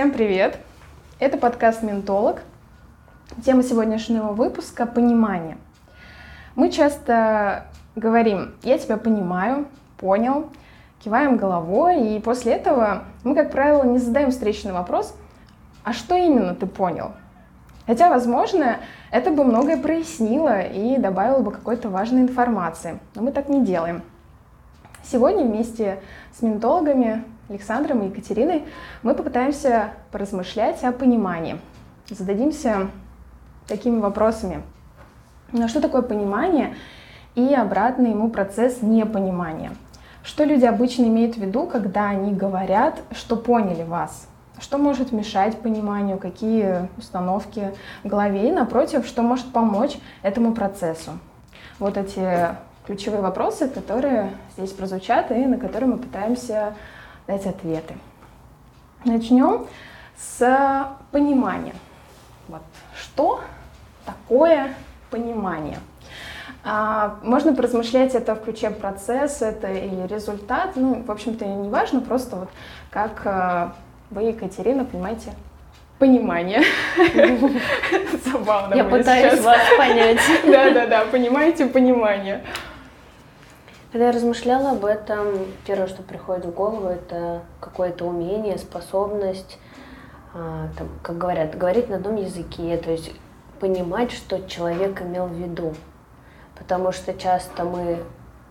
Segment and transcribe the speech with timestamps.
[0.00, 0.56] Всем привет!
[1.18, 2.40] Это подкаст «Ментолог».
[3.44, 5.58] Тема сегодняшнего выпуска– понимание.
[6.56, 7.66] Мы часто
[7.96, 9.66] говорим «я тебя понимаю»,
[9.98, 10.48] «понял»,
[11.04, 15.14] киваем головой, и после этого мы, как правило, не задаем встречный вопрос
[15.84, 17.12] «а что именно ты понял?».
[17.86, 18.78] Хотя, возможно,
[19.10, 24.00] это бы многое прояснило и добавило бы какой-то важной информации, но мы так не делаем.
[25.02, 26.00] Сегодня вместе
[26.34, 28.64] с ментологами Александром и Екатериной
[29.02, 31.58] мы попытаемся поразмышлять о понимании.
[32.08, 32.88] Зададимся
[33.66, 34.62] такими вопросами.
[35.50, 36.76] Но что такое понимание
[37.34, 39.72] и обратный ему процесс непонимания?
[40.22, 44.28] Что люди обычно имеют в виду, когда они говорят, что поняли вас?
[44.60, 47.72] Что может мешать пониманию, какие установки
[48.04, 51.18] в голове и, напротив, что может помочь этому процессу?
[51.80, 52.54] Вот эти
[52.86, 56.74] ключевые вопросы, которые здесь прозвучат и на которые мы пытаемся
[57.30, 57.94] дать ответы.
[59.04, 59.66] Начнем
[60.18, 61.74] с понимания.
[62.48, 62.62] Вот.
[63.00, 63.40] Что
[64.04, 64.74] такое
[65.10, 65.78] понимание?
[66.64, 70.72] А, можно поразмышлять это в ключе процесс, это или результат.
[70.74, 72.50] Ну, в общем-то, не важно, просто вот
[72.90, 73.74] как а,
[74.10, 75.32] вы, Екатерина, понимаете
[75.98, 76.62] понимание.
[78.24, 78.74] Забавно.
[78.74, 80.18] Я пытаюсь вас понять.
[80.44, 82.42] Да-да-да, понимаете понимание.
[83.92, 89.58] Когда я размышляла об этом, первое, что приходит в голову, это какое-то умение, способность,
[90.32, 93.12] а, там, как говорят, говорить на одном языке, то есть
[93.58, 95.74] понимать, что человек имел в виду.
[96.56, 97.98] Потому что часто мы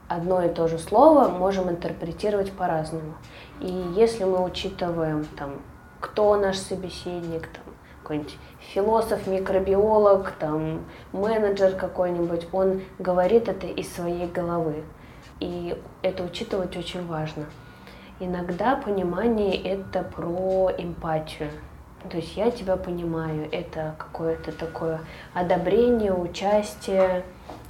[0.10, 3.14] одно и то же слово можем интерпретировать по-разному.
[3.62, 5.62] И если мы учитываем, там,
[6.02, 7.64] кто наш собеседник, там,
[8.02, 8.38] какой-нибудь
[8.74, 14.84] философ, микробиолог, там, менеджер какой-нибудь, он говорит это из своей головы.
[15.40, 17.46] И это учитывать очень важно.
[18.20, 21.52] Иногда понимание это про эмпатию.
[22.10, 25.02] То есть я тебя понимаю, это какое-то такое
[25.34, 27.24] одобрение, участие,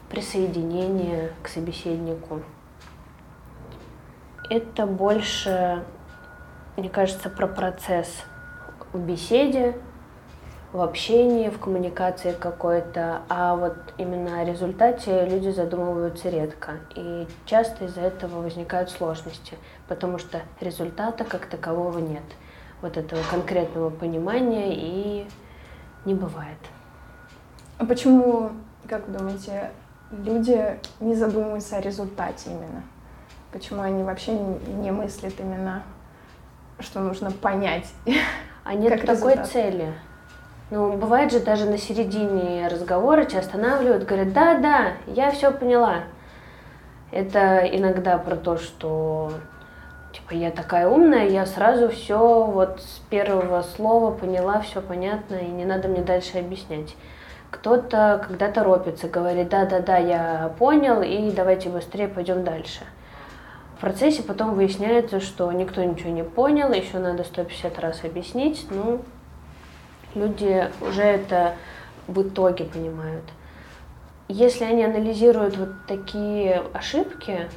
[0.09, 2.41] присоединение к собеседнику.
[4.49, 5.83] Это больше,
[6.77, 8.23] мне кажется, про процесс
[8.91, 9.77] в беседе,
[10.71, 16.73] в общении, в коммуникации какой-то, а вот именно о результате люди задумываются редко.
[16.95, 22.23] И часто из-за этого возникают сложности, потому что результата как такового нет.
[22.81, 25.27] Вот этого конкретного понимания и
[26.05, 26.59] не бывает.
[27.79, 28.51] А почему,
[28.87, 29.71] как вы думаете,
[30.11, 32.83] люди не задумываются о результате именно?
[33.51, 35.81] Почему они вообще не мыслят именно,
[36.79, 37.91] что нужно понять?
[38.63, 39.47] А нет такой результат?
[39.47, 39.93] цели.
[40.71, 46.03] Ну, бывает же даже на середине разговора тебя останавливают, говорят, да, да, я все поняла.
[47.11, 49.31] Это иногда про то, что
[50.13, 55.47] типа я такая умная, я сразу все вот с первого слова поняла, все понятно, и
[55.47, 56.95] не надо мне дальше объяснять.
[57.49, 62.81] Кто-то когда торопится, говорит, да-да-да, я понял, и давайте быстрее пойдем дальше.
[63.77, 69.01] В процессе потом выясняется, что никто ничего не понял, еще надо 150 раз объяснить, ну,
[70.15, 71.55] люди уже это
[72.07, 73.25] в итоге понимают.
[74.27, 77.49] Если они анализируют вот такие ошибки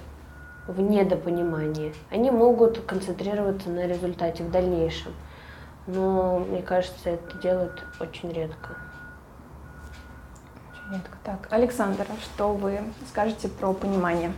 [0.67, 5.13] в недопонимании, они могут концентрироваться на результате в дальнейшем.
[5.87, 8.77] Но мне кажется, это делают очень редко.
[10.71, 11.19] Очень редко.
[11.25, 14.33] Так, Александр, что вы скажете про понимание?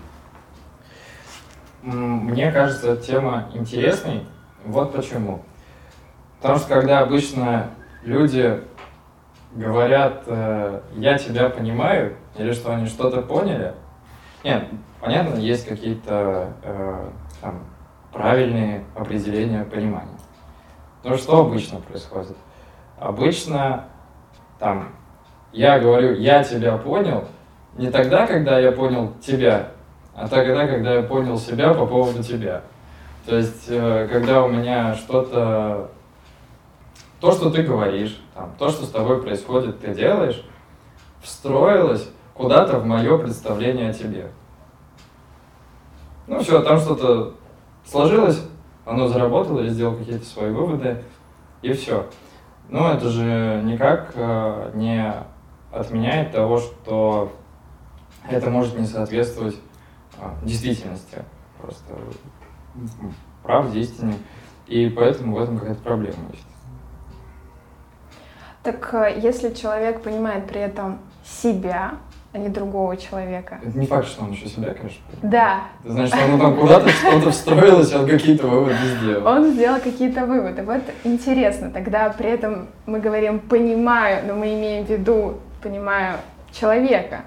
[1.83, 4.27] Мне кажется, тема интересной.
[4.65, 5.43] Вот почему.
[6.41, 7.71] Потому что когда обычно
[8.05, 8.61] люди
[9.53, 13.75] говорят, э, я тебя понимаю, или что они что-то поняли.
[14.43, 14.65] Нет,
[15.01, 17.11] понятно, есть какие-то э,
[17.41, 17.65] там,
[18.13, 20.19] правильные определения понимания.
[21.03, 22.37] Но что обычно происходит?
[22.99, 23.85] Обычно
[24.59, 24.89] там
[25.53, 27.25] я говорю, я тебя понял,
[27.77, 29.69] не тогда, когда я понял тебя,
[30.15, 32.63] а тогда, когда я понял себя по поводу тебя.
[33.27, 35.91] То есть, э, когда у меня что-то
[37.25, 40.45] то, что ты говоришь, там, то, что с тобой происходит, ты делаешь,
[41.23, 44.31] встроилось куда-то в мое представление о тебе.
[46.27, 47.33] Ну все, там что-то
[47.87, 48.47] сложилось,
[48.85, 51.03] оно заработало, я сделал какие-то свои выводы,
[51.63, 52.05] и все.
[52.69, 55.11] Но это же никак э, не
[55.73, 57.33] отменяет того, что
[58.29, 59.57] это может не соответствовать
[60.19, 61.25] э, действительности,
[61.59, 61.95] просто
[63.43, 64.13] правде, истине.
[64.67, 66.54] И поэтому в этом какая-то проблема есть.
[68.65, 71.93] Так э, если человек понимает при этом себя,
[72.35, 73.61] а не другого человека.
[73.65, 75.01] Это не факт, что он еще себя, конечно.
[75.23, 75.61] Да.
[75.85, 79.27] Знаешь, что он там куда-то что-то встроилось, он какие-то выводы сделал.
[79.27, 80.65] Он сделал какие-то выводы.
[80.65, 86.19] Вот интересно, тогда при этом мы говорим «понимаю», но мы имеем в виду «понимаю
[86.51, 87.21] человека».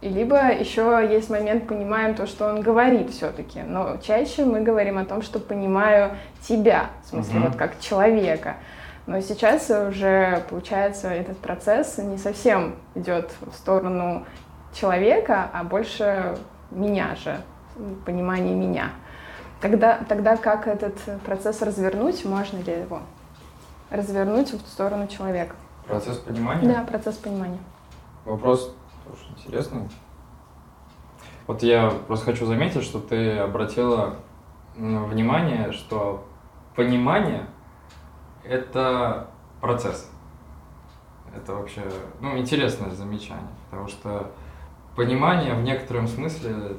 [0.00, 3.60] И либо еще есть момент «понимаем то, что он говорит все-таки».
[3.64, 7.46] Но чаще мы говорим о том, что «понимаю тебя», в смысле угу.
[7.48, 8.56] вот как человека.
[9.08, 14.26] Но сейчас уже, получается, этот процесс не совсем идет в сторону
[14.74, 16.36] человека, а больше
[16.70, 17.40] меня же,
[18.04, 18.90] понимание меня.
[19.62, 20.94] Тогда, тогда как этот
[21.24, 23.00] процесс развернуть, можно ли его
[23.88, 25.56] развернуть в сторону человека?
[25.86, 26.68] Процесс понимания?
[26.68, 27.60] Да, процесс понимания.
[28.26, 28.76] Вопрос
[29.06, 29.88] тоже интересный.
[31.46, 34.16] Вот я просто хочу заметить, что ты обратила
[34.76, 36.26] внимание, что
[36.76, 37.46] понимание—
[38.48, 39.28] это
[39.60, 40.10] процесс.
[41.36, 41.82] Это вообще,
[42.20, 44.32] ну, интересное замечание, потому что
[44.96, 46.76] понимание в некотором смысле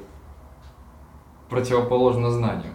[1.48, 2.72] противоположно знанию.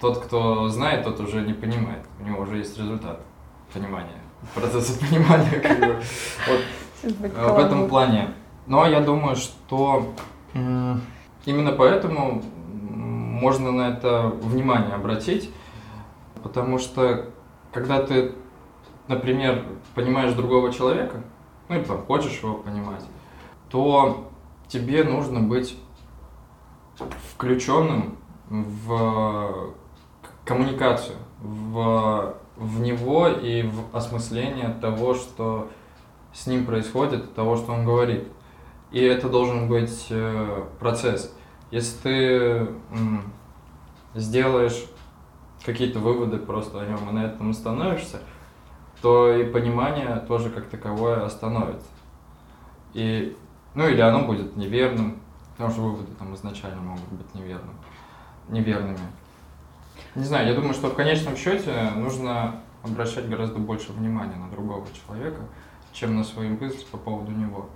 [0.00, 2.04] Тот, кто знает, тот уже не понимает.
[2.20, 3.20] У него уже есть результат
[3.72, 4.20] понимания,
[4.54, 5.60] процесса понимания.
[5.60, 6.02] Как бы.
[6.48, 6.60] вот,
[7.02, 8.34] э, в этом плане.
[8.66, 10.14] Но я думаю, что
[11.46, 12.42] именно поэтому
[13.38, 15.50] можно на это внимание обратить,
[16.42, 17.30] потому что
[17.78, 18.32] когда ты,
[19.06, 19.64] например,
[19.94, 21.22] понимаешь другого человека,
[21.68, 23.04] ну или там хочешь его понимать,
[23.70, 24.28] то
[24.66, 25.78] тебе нужно быть
[27.32, 29.74] включенным в
[30.44, 35.68] коммуникацию, в, в него и в осмысление того, что
[36.32, 38.24] с ним происходит, того, что он говорит.
[38.90, 41.32] И это должен быть э, процесс.
[41.70, 42.68] Если ты
[44.14, 44.86] сделаешь
[45.64, 48.20] какие-то выводы просто о нем и на этом остановишься,
[49.02, 51.88] то и понимание тоже как таковое остановится.
[52.94, 53.36] И
[53.74, 55.20] ну или оно будет неверным,
[55.52, 57.76] потому что выводы там изначально могут быть неверным,
[58.48, 58.98] неверными.
[60.14, 64.86] Не знаю, я думаю, что в конечном счете нужно обращать гораздо больше внимания на другого
[64.92, 65.42] человека,
[65.92, 67.68] чем на свои мысли по поводу него.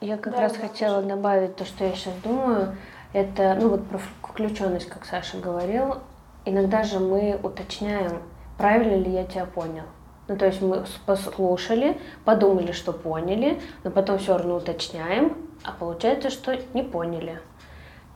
[0.00, 2.76] Я как да, раз да, хотела добавить то, что я сейчас думаю.
[3.12, 5.96] Это, ну вот про включенность, как Саша говорил.
[6.44, 8.22] Иногда же мы уточняем,
[8.56, 9.84] правильно ли я тебя понял.
[10.28, 16.30] Ну, то есть мы послушали, подумали, что поняли, но потом все равно уточняем, а получается,
[16.30, 17.40] что не поняли.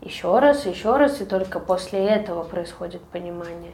[0.02, 3.72] Еще раз, еще раз, и только после этого происходит понимание.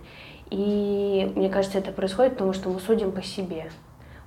[0.50, 3.70] И мне кажется, это происходит, потому что мы судим по себе.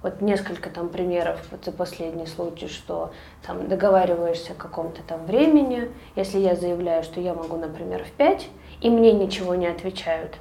[0.03, 3.12] Вот несколько там примеров, вот за последний случай, что
[3.45, 8.50] там договариваешься о каком-то там времени, если я заявляю, что я могу, например, в 5,
[8.81, 10.36] и мне ничего не отвечают,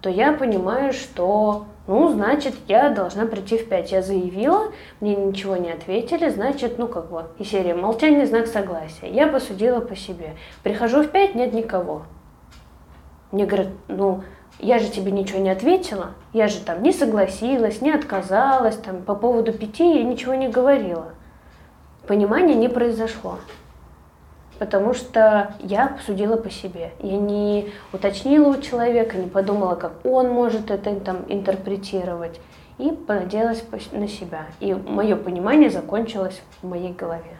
[0.00, 3.92] то я понимаю, что, ну, значит, я должна прийти в 5.
[3.92, 9.10] Я заявила, мне ничего не ответили, значит, ну, как бы, и серия молчание, знак согласия.
[9.10, 10.36] Я посудила по себе.
[10.62, 12.02] Прихожу в 5, нет никого.
[13.30, 14.22] Мне говорят, ну,
[14.58, 19.14] я же тебе ничего не ответила, я же там не согласилась, не отказалась, там, по
[19.14, 21.12] поводу пяти я ничего не говорила.
[22.06, 23.36] Понимания не произошло
[24.60, 26.92] потому что я судила по себе.
[27.00, 32.38] Я не уточнила у человека, не подумала, как он может это там интерпретировать,
[32.76, 34.44] и понадеялась на себя.
[34.60, 37.38] И мое понимание закончилось в моей голове.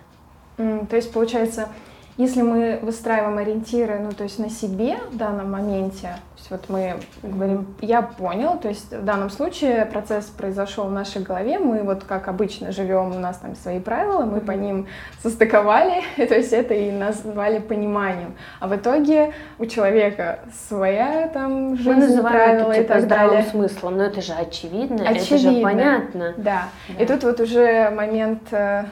[0.56, 1.68] Mm, то есть, получается,
[2.16, 6.96] если мы выстраиваем ориентиры, ну, то есть на себе в данном моменте, есть вот мы
[7.22, 12.04] говорим, я понял, то есть в данном случае процесс произошел в нашей голове, мы вот
[12.04, 14.86] как обычно живем, у нас там свои правила, мы по ним
[15.22, 18.34] состыковали, то есть это и назвали пониманием.
[18.58, 23.08] А в итоге у человека своя там жизнь, мы называем правила это, типа, и так
[23.08, 23.44] далее.
[23.44, 26.34] смыслом, но это же очевидно, очевидно, это же понятно.
[26.36, 26.68] Да.
[26.88, 27.02] да.
[27.02, 28.84] И тут вот уже момент, э,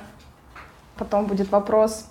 [0.96, 2.06] потом будет вопрос,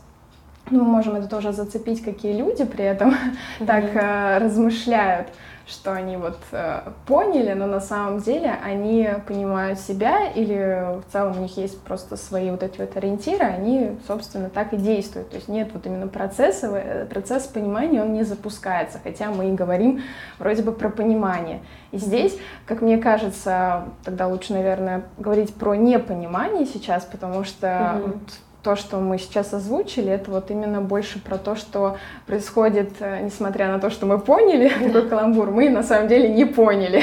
[0.70, 3.66] ну, мы можем это тоже зацепить, какие люди при этом mm-hmm.
[3.66, 5.30] так э, размышляют,
[5.68, 11.38] что они вот э, поняли, но на самом деле они понимают себя или в целом
[11.38, 15.30] у них есть просто свои вот эти вот ориентиры, они, собственно, так и действуют.
[15.30, 19.54] То есть нет вот именно процесса, э, процесс понимания, он не запускается, хотя мы и
[19.54, 20.02] говорим
[20.40, 21.62] вроде бы про понимание.
[21.92, 28.02] И здесь, как мне кажется, тогда лучше, наверное, говорить про непонимание сейчас, потому что mm-hmm.
[28.06, 28.22] вот
[28.68, 31.96] то, что мы сейчас озвучили, это вот именно больше про то, что
[32.26, 36.44] происходит, э, несмотря на то, что мы поняли такой каламбур, мы на самом деле не
[36.44, 37.02] поняли.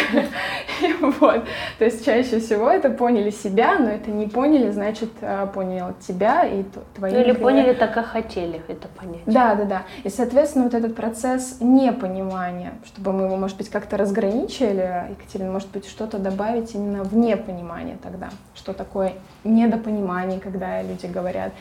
[1.20, 1.44] вот.
[1.78, 6.44] То есть чаще всего это поняли себя, но это не поняли, значит, э, понял тебя
[6.44, 7.14] и твои...
[7.14, 9.22] Ну или поняли так, как хотели это понять.
[9.24, 9.82] Да, да, да.
[10.02, 15.70] И, соответственно, вот этот процесс непонимания, чтобы мы его, может быть, как-то разграничили, Екатерина, может
[15.70, 21.53] быть, что-то добавить именно в непонимание тогда, что такое недопонимание, когда люди говорят,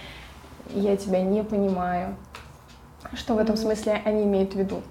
[0.69, 2.15] я тебя не понимаю.
[3.13, 4.81] Что в этом смысле они имеют в виду?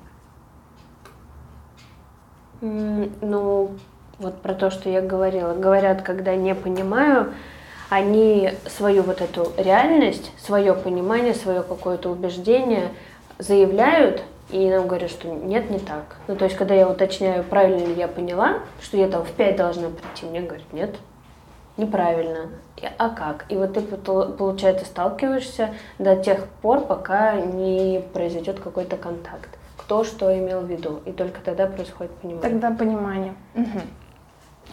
[2.61, 3.71] Ну,
[4.19, 5.55] вот про то, что я говорила.
[5.55, 7.33] Говорят, когда не понимаю,
[7.89, 12.91] они свою вот эту реальность, свое понимание, свое какое-то убеждение
[13.39, 16.17] заявляют, и нам говорят, что нет, не так.
[16.29, 19.57] Ну, то есть, когда я уточняю, правильно ли я поняла, что я там в 5
[19.57, 20.97] должна прийти, мне говорят, нет,
[21.77, 22.51] неправильно.
[22.99, 23.47] А как?
[23.49, 29.59] И вот ты, получается, сталкиваешься до тех пор, пока не произойдет какой-то контакт.
[29.77, 31.01] Кто что имел в виду.
[31.07, 32.43] И только тогда происходит понимание.
[32.51, 33.35] Тогда понимание.
[33.55, 33.81] Угу.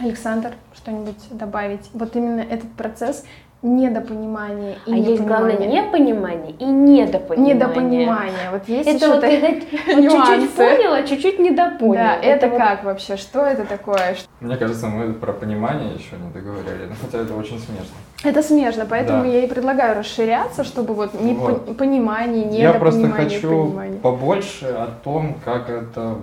[0.00, 1.90] Александр, что-нибудь добавить?
[1.92, 3.24] Вот именно этот процесс
[3.62, 7.54] недопонимания и а есть главное непонимание и недопонимание.
[7.54, 8.50] Недопонимание.
[8.52, 11.94] Вот есть это вот чуть-чуть поняла, чуть-чуть недопоняла.
[11.94, 12.92] Да, это, это как вот...
[12.92, 13.16] вообще?
[13.16, 14.16] Что это такое?
[14.40, 17.96] Мне кажется, мы про понимание еще не договорили, хотя это очень смешно.
[18.24, 19.28] Это смешно, поэтому да.
[19.28, 21.76] я и предлагаю расширяться, чтобы вот не вот.
[21.76, 24.00] понимание, недопонимание, Я просто хочу понимание.
[24.00, 26.16] побольше о том, как это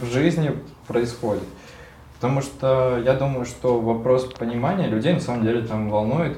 [0.00, 0.52] в жизни
[0.86, 1.44] происходит.
[2.20, 6.36] Потому что я думаю, что вопрос понимания людей на самом деле там волнует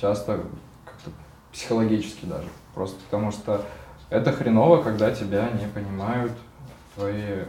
[0.00, 0.44] часто
[0.84, 1.10] как-то
[1.52, 2.48] психологически даже.
[2.74, 3.64] Просто потому что
[4.08, 6.32] это хреново, когда тебя не понимают
[6.94, 7.44] твои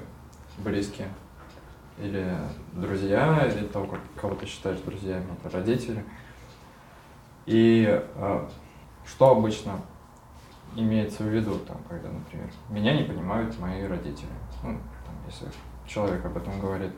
[0.58, 1.08] близкие
[1.98, 2.36] или
[2.74, 6.03] друзья, или того, кого ты считаешь друзьями, это родители.
[7.46, 8.48] И э,
[9.05, 9.79] что обычно
[10.75, 14.29] имеется в виду, там, когда, например, меня не понимают мои родители,
[14.63, 15.48] ну, там, если
[15.86, 16.91] человек об этом говорит.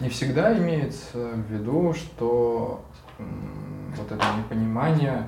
[0.00, 2.82] Не всегда имеется в виду, что
[3.96, 5.26] вот это непонимание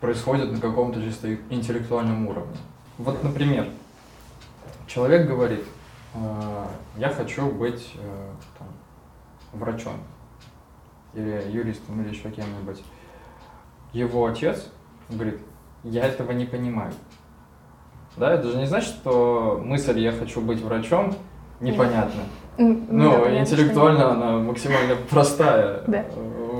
[0.00, 2.56] происходит на каком-то чисто интеллектуальном уровне.
[2.98, 3.68] Вот, например,
[4.86, 5.64] человек говорит,
[6.14, 6.64] «Э,
[6.96, 8.68] я хочу быть э, там,
[9.52, 9.94] врачом
[11.14, 12.82] или юристом или еще кем-нибудь.
[13.92, 14.68] Его отец
[15.08, 15.38] говорит,
[15.82, 16.92] я этого не понимаю.
[18.16, 21.14] Да, это же не значит, что мысль «я хочу быть врачом»
[21.60, 22.22] непонятна.
[22.58, 25.82] Ну, интеллектуально она максимально простая.
[25.86, 26.04] Да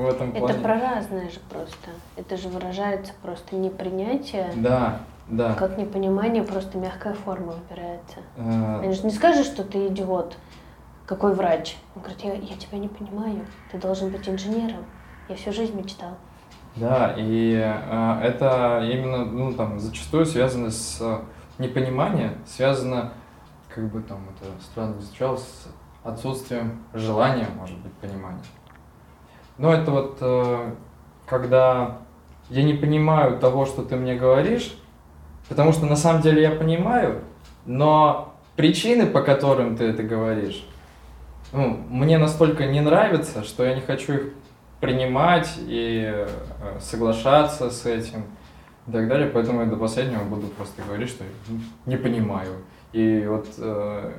[0.07, 0.55] в этом плане.
[0.55, 1.91] Это про разное же просто.
[2.17, 4.53] Это же выражается просто непринятие.
[4.57, 5.55] Да, да.
[5.55, 8.19] Как непонимание, просто мягкая форма выбирается.
[8.39, 8.81] А...
[8.83, 10.37] Они же не скажут, что ты идиот.
[11.07, 11.77] Какой врач?
[11.95, 13.47] Он говорит, я, я тебя не понимаю.
[13.71, 14.85] Ты должен быть инженером.
[15.29, 16.17] Я всю жизнь мечтал.
[16.77, 21.21] Да, и э, это именно, ну, там, зачастую связано с э,
[21.59, 23.13] непониманием, связано,
[23.75, 25.69] как бы там это странно звучало, с
[26.05, 28.43] отсутствием желания, может быть, понимания.
[29.59, 30.71] Ну, это вот э,
[31.27, 31.99] когда
[32.51, 34.77] я не понимаю того, что ты мне говоришь,
[35.49, 37.23] потому что на самом деле я понимаю,
[37.65, 40.67] но причины, по которым ты это говоришь,
[41.53, 44.23] ну, мне настолько не нравятся, что я не хочу их
[44.81, 46.29] принимать и э,
[46.81, 48.25] соглашаться с этим
[48.87, 49.31] и так далее.
[49.33, 51.25] Поэтому я до последнего буду просто говорить, что
[51.87, 52.53] не понимаю.
[52.93, 54.13] И вот э,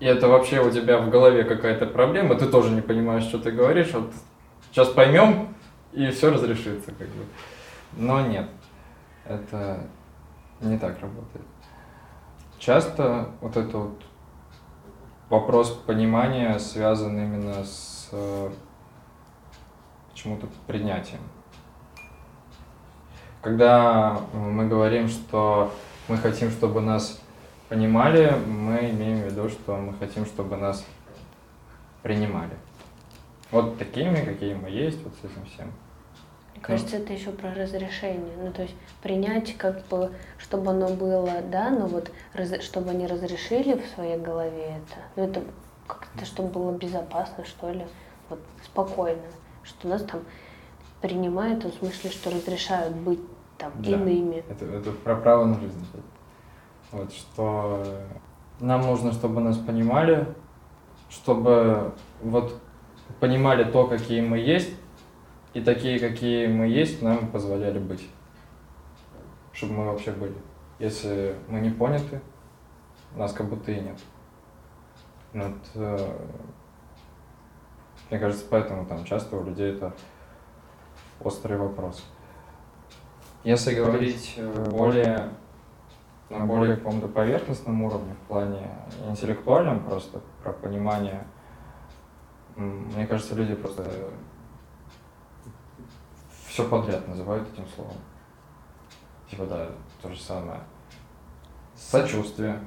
[0.00, 3.50] и это вообще у тебя в голове какая-то проблема, ты тоже не понимаешь, что ты
[3.52, 4.12] говоришь, вот
[4.74, 5.54] сейчас поймем,
[5.92, 7.24] и все разрешится, как бы.
[7.92, 8.50] Но нет,
[9.24, 9.86] это
[10.60, 11.44] не так работает.
[12.58, 14.02] Часто вот этот вот
[15.28, 18.10] вопрос понимания связан именно с
[20.10, 21.20] почему-то принятием.
[23.42, 25.72] Когда мы говорим, что
[26.08, 27.20] мы хотим, чтобы нас
[27.68, 30.84] понимали, мы имеем в виду, что мы хотим, чтобы нас
[32.02, 32.56] принимали.
[33.54, 35.72] Вот такими, какие мы есть, вот с этим всем.
[36.54, 38.34] Мне кажется, это еще про разрешение.
[38.42, 43.06] Ну, то есть принять, как бы, чтобы оно было, да, но вот раз, чтобы они
[43.06, 45.00] разрешили в своей голове это.
[45.14, 45.44] Ну, это
[45.86, 47.86] как-то, чтобы было безопасно, что ли,
[48.28, 49.22] вот спокойно.
[49.62, 50.22] Что нас там
[51.00, 53.20] принимают, в смысле, что разрешают быть
[53.56, 53.90] там да.
[53.90, 54.42] иными.
[54.50, 55.86] Это, это про право на жизнь.
[56.90, 57.84] Вот, что
[58.58, 60.26] нам нужно, чтобы нас понимали,
[61.08, 62.60] чтобы вот
[63.20, 64.70] понимали то, какие мы есть,
[65.52, 68.08] и такие, какие мы есть, нам позволяли быть.
[69.52, 70.34] Чтобы мы вообще были.
[70.78, 72.20] Если мы не поняты,
[73.14, 73.98] нас как будто и нет.
[75.32, 76.16] Вот, э,
[78.10, 79.94] мне кажется, поэтому там часто у людей это
[81.20, 82.04] острый вопрос.
[83.44, 85.30] Если говорить э, более
[86.30, 88.70] на более каком-то поверхностном уровне, в плане
[89.08, 91.24] интеллектуальном просто, про понимание
[92.56, 93.84] мне кажется, люди просто
[96.46, 97.96] все подряд называют этим словом.
[99.28, 99.66] Типа, да,
[100.00, 100.60] то же самое.
[101.74, 102.60] Сочувствие.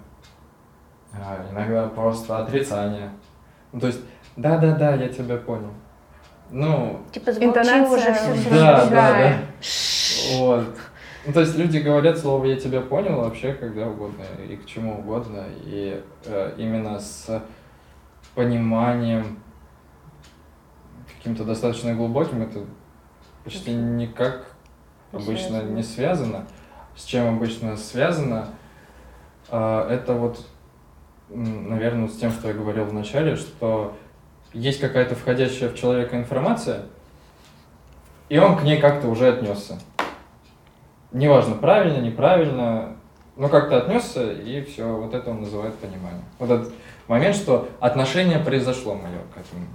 [1.14, 3.10] А, иногда просто отрицание.
[3.72, 4.02] Ну, то есть,
[4.36, 5.72] да-да-да, я тебя понял.
[6.50, 9.38] Ну, типа интонация уже все, да, да, да.
[10.38, 10.76] Вот.
[11.26, 15.00] Ну, то есть люди говорят слово «я тебя понял» вообще когда угодно и к чему
[15.00, 15.44] угодно.
[15.66, 17.44] И э, именно с
[18.34, 19.40] пониманием
[21.28, 22.62] каким-то достаточно глубоким это
[23.44, 24.46] почти никак
[25.12, 26.48] обычно не связано.
[26.96, 28.50] С чем обычно связано,
[29.50, 30.46] э, это вот,
[31.30, 33.96] наверное, с тем, что я говорил в начале, что
[34.54, 36.86] есть какая-то входящая в человека информация,
[38.30, 39.78] и он к ней как-то уже отнесся
[41.12, 42.96] неважно, правильно, неправильно,
[43.36, 46.24] но как-то отнесся, и все, вот это он называет понимание.
[46.40, 46.74] Вот этот
[47.08, 49.66] момент, что отношение произошло мое к этому.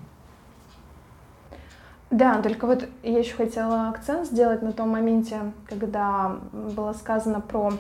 [2.13, 7.73] Да, только вот я еще хотела акцент сделать на том моменте, когда было сказано про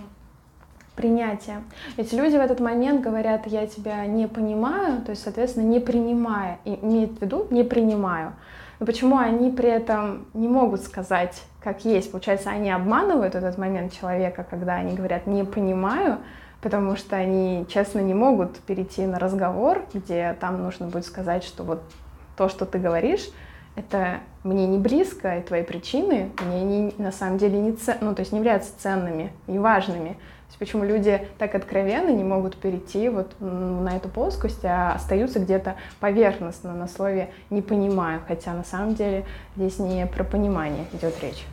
[0.96, 1.62] принятие.
[1.98, 6.60] Ведь люди в этот момент говорят, я тебя не понимаю, то есть, соответственно, не принимая,
[6.64, 8.32] и имеет в виду не принимаю.
[8.80, 12.10] Но почему они при этом не могут сказать, как есть?
[12.10, 16.16] Получается, они обманывают этот момент человека, когда они говорят «не понимаю»,
[16.62, 21.64] потому что они, честно, не могут перейти на разговор, где там нужно будет сказать, что
[21.64, 21.82] вот
[22.34, 23.28] то, что ты говоришь,
[23.74, 28.14] это мне не близко, и твои причины мне не, на самом деле не, цен, ну,
[28.14, 30.16] то есть не являются ценными и важными
[30.52, 35.76] есть почему люди так откровенно не могут перейти вот на эту плоскость, а остаются где-то
[35.98, 39.24] поверхностно на слове «не понимаю», хотя на самом деле
[39.56, 41.46] здесь не про понимание идет речь.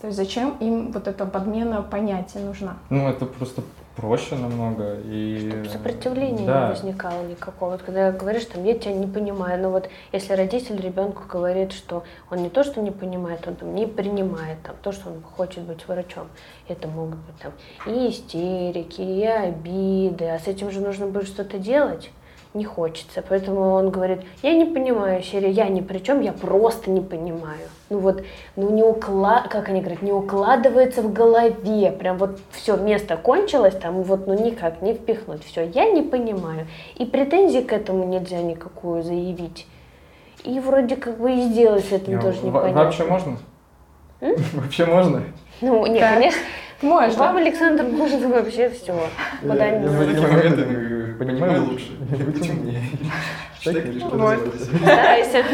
[0.00, 2.76] То есть зачем им вот эта подмена понятия нужна?
[2.90, 3.62] Ну, это просто
[3.96, 4.96] проще намного.
[5.04, 5.48] И...
[5.48, 6.64] Чтобы сопротивления да.
[6.64, 7.72] не возникало никакого.
[7.72, 12.04] Вот когда говоришь, там, я тебя не понимаю, но вот если родитель ребенку говорит, что
[12.30, 15.62] он не то, что не понимает, он там не принимает там, то, что он хочет
[15.62, 16.28] быть врачом,
[16.68, 17.52] это могут быть там
[17.86, 22.10] и истерики, и обиды, а с этим же нужно будет что-то делать
[22.54, 23.24] не хочется.
[23.26, 27.68] Поэтому он говорит, я не понимаю, Щеря, я ни при чем, я просто не понимаю.
[27.92, 28.24] Ну вот,
[28.56, 33.74] ну не уклад, как они говорят, не укладывается в голове, прям вот все, место кончилось,
[33.74, 36.66] там вот ну никак не впихнуть, все, я не понимаю.
[36.96, 39.66] И претензий к этому нельзя никакую заявить.
[40.42, 42.84] И вроде как бы и сделать с этим ну, тоже непонятно.
[42.84, 43.38] Вообще можно?
[44.22, 44.36] М?
[44.54, 45.22] Вообще можно?
[45.60, 46.40] Ну, нет, конечно,
[46.82, 47.18] можно.
[47.18, 49.08] Вам, Александр, можно вообще все.
[49.40, 51.92] Куда я в эти моменты понимаю лучше.
[52.00, 52.82] Быть умнее.
[53.60, 55.44] Старайся.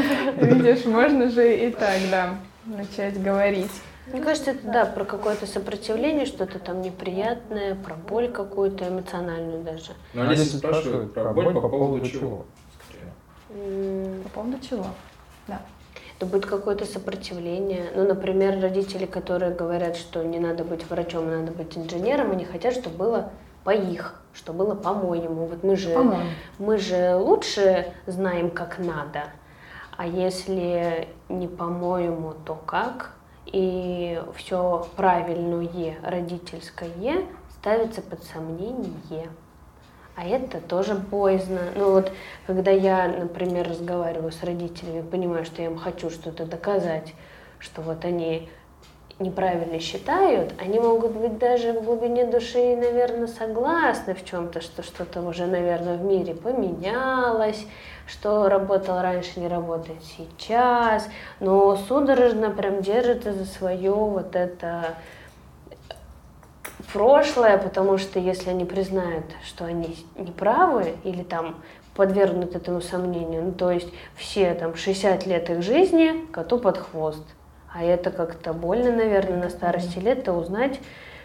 [0.40, 3.70] Видишь, можно же и так, да, начать говорить.
[4.10, 9.92] Мне кажется, это да, про какое-то сопротивление, что-то там неприятное, про боль какую-то эмоциональную даже.
[10.14, 12.46] Но они спрашивают про боль по поводу чего?
[13.48, 14.86] По поводу чего?
[15.46, 15.60] Да
[16.18, 17.90] то будет какое-то сопротивление.
[17.94, 22.74] Ну, например, родители, которые говорят, что не надо быть врачом, надо быть инженером, они хотят,
[22.74, 23.30] чтобы было
[23.64, 25.46] по их, что было по-моему.
[25.46, 26.16] Вот мы же, по
[26.58, 29.24] мы же лучше знаем, как надо.
[29.96, 33.12] А если не по-моему, то как?
[33.46, 37.24] И все правильное родительское
[37.58, 39.28] ставится под сомнение.
[40.20, 41.60] А это тоже боязно.
[41.76, 42.10] Ну вот,
[42.48, 47.14] когда я, например, разговариваю с родителями, понимаю, что я им хочу что-то доказать,
[47.60, 48.48] что вот они
[49.20, 55.22] неправильно считают, они могут быть даже в глубине души, наверное, согласны в чем-то, что что-то
[55.22, 57.64] уже, наверное, в мире поменялось,
[58.08, 64.96] что работал раньше, не работает сейчас, но судорожно прям держится за свое вот это
[66.92, 71.56] прошлое, потому что если они признают, что они неправы или там
[71.94, 77.24] подвергнут этому сомнению, ну то есть все там 60 лет их жизни коту под хвост.
[77.72, 80.80] А это как-то больно, наверное, на старости лет-то узнать,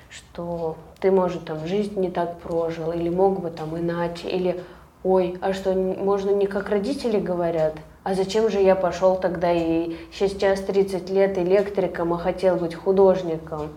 [0.09, 4.61] что ты, может, там жизнь не так прожил, или мог бы там иначе, или
[5.03, 9.95] ой, а что, можно не как родители говорят, а зачем же я пошел тогда и
[10.11, 13.69] сейчас 30 лет электриком, а хотел быть художником?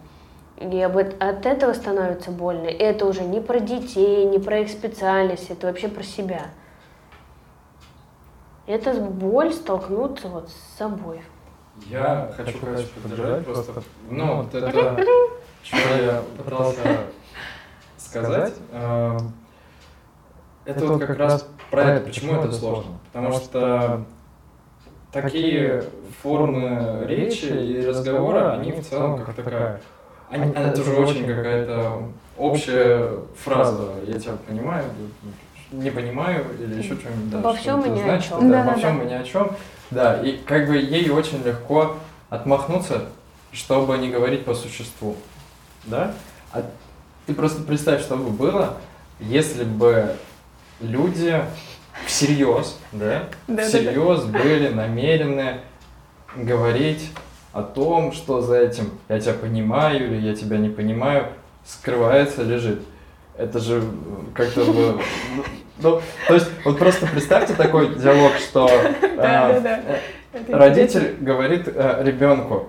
[0.59, 2.69] И об, от этого становится больно.
[2.69, 6.47] И это уже не про детей, не про их специальность, это вообще про себя.
[8.67, 11.21] Это боль столкнуться вот с собой.
[11.87, 13.83] Я хочу, конечно, поддержать просто.
[14.11, 15.05] Ну, вот это,
[15.63, 16.81] что я пытался
[17.99, 19.19] сказать, э,
[20.65, 22.93] это вот как раз про это, почему это сложно.
[23.13, 24.05] Потому что
[25.13, 25.85] такие
[26.23, 29.81] формы речи и разговора, они в целом как такая
[30.31, 32.03] они, она тоже очень какая-то
[32.37, 33.91] общая фраза.
[34.07, 34.85] Я тебя понимаю,
[35.73, 37.31] не понимаю, или еще что-нибудь.
[37.31, 38.51] Да, обо всем и ни о чем.
[38.51, 39.51] Да, обо всем и ни о чем.
[39.91, 41.97] Да, и как бы ей очень легко
[42.29, 43.07] отмахнуться,
[43.53, 45.17] чтобы не говорить по существу.
[45.85, 46.13] Да?
[46.53, 46.65] А
[47.27, 48.79] ты просто представь, что бы было,
[49.21, 50.17] если бы
[50.81, 51.41] люди
[52.05, 55.61] всерьез, да, всерьез были намерены
[56.37, 57.11] говорить
[57.57, 61.29] о том, что за этим я тебя понимаю или я тебя не понимаю,
[61.65, 62.83] скрывается, лежит.
[63.39, 63.83] Это же
[64.35, 65.01] как-то бы...
[65.79, 68.69] Ну, то есть, вот просто представьте такой диалог, что
[69.03, 69.99] э,
[70.49, 72.69] родитель говорит э, ребенку,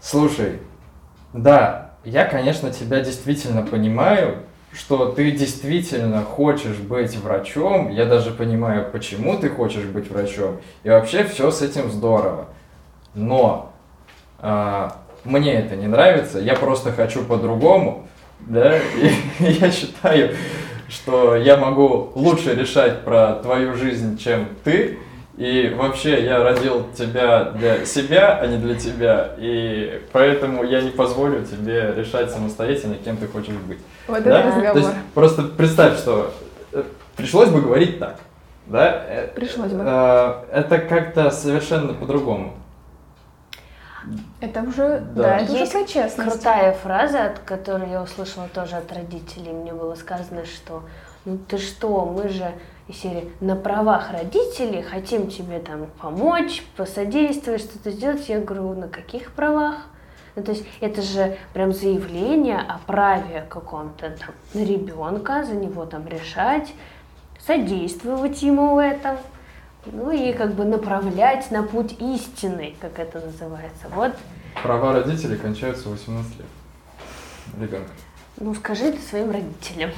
[0.00, 0.58] слушай,
[1.32, 4.38] да, я, конечно, тебя действительно понимаю,
[4.72, 10.88] что ты действительно хочешь быть врачом, я даже понимаю, почему ты хочешь быть врачом, и
[10.88, 12.46] вообще все с этим здорово.
[13.14, 13.71] Но а,
[14.42, 18.06] мне это не нравится, я просто хочу по-другому,
[18.40, 20.34] да, и я считаю,
[20.88, 24.98] что я могу лучше решать про твою жизнь, чем ты,
[25.36, 30.90] и вообще я родил тебя для себя, а не для тебя, и поэтому я не
[30.90, 33.78] позволю тебе решать самостоятельно, кем ты хочешь быть.
[34.06, 34.40] Вот да?
[34.40, 34.72] это разговор.
[34.72, 36.34] То есть просто представь, что
[36.72, 36.82] э,
[37.16, 38.18] пришлось бы говорить так,
[38.66, 39.04] да?
[39.08, 39.82] Э, пришлось бы.
[39.84, 42.54] Э, это как-то совершенно по-другому.
[44.40, 46.30] Это уже, да, да это Есть уже честность.
[46.30, 49.52] крутая фраза, от которой я услышала тоже от родителей.
[49.52, 50.82] Мне было сказано, что
[51.24, 52.52] ну ты что, мы же
[52.88, 58.28] из серии на правах родителей хотим тебе там помочь, посодействовать, что-то сделать.
[58.28, 59.76] Я говорю, на каких правах?
[60.34, 65.84] Ну, то есть это же прям заявление о праве каком-то там на ребенка, за него
[65.84, 66.72] там решать,
[67.38, 69.18] содействовать ему в этом
[69.86, 73.88] ну и как бы направлять на путь истины, как это называется.
[73.94, 74.12] Вот.
[74.62, 76.46] Права родителей кончаются в 18 лет.
[77.60, 77.90] Ребенка.
[78.38, 79.90] Ну скажи это своим родителям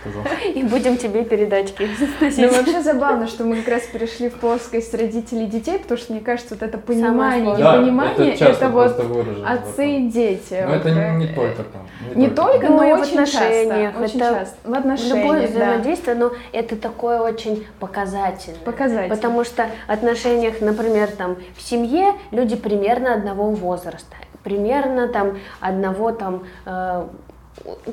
[0.00, 0.22] сказал.
[0.54, 1.88] И будем тебе передачки.
[2.40, 6.12] Ну, вообще забавно, что мы как раз перешли в плоскость родителей и детей, потому что,
[6.12, 8.98] мне кажется, вот это понимание, да, понимание, это, это вот
[9.46, 10.62] отцы и дети.
[10.64, 11.88] Но вот это не, не только там.
[12.14, 13.94] Не, не только, но, но и в отношениях.
[13.94, 14.56] Часто, очень часто.
[14.64, 18.60] В отношениях, Любое взаимодействие, но это такое очень показательное.
[18.64, 19.08] Показательное.
[19.08, 26.12] Потому что в отношениях, например, там, в семье люди примерно одного возраста, примерно там одного
[26.12, 27.06] там, э,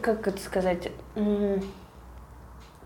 [0.01, 0.89] как это сказать,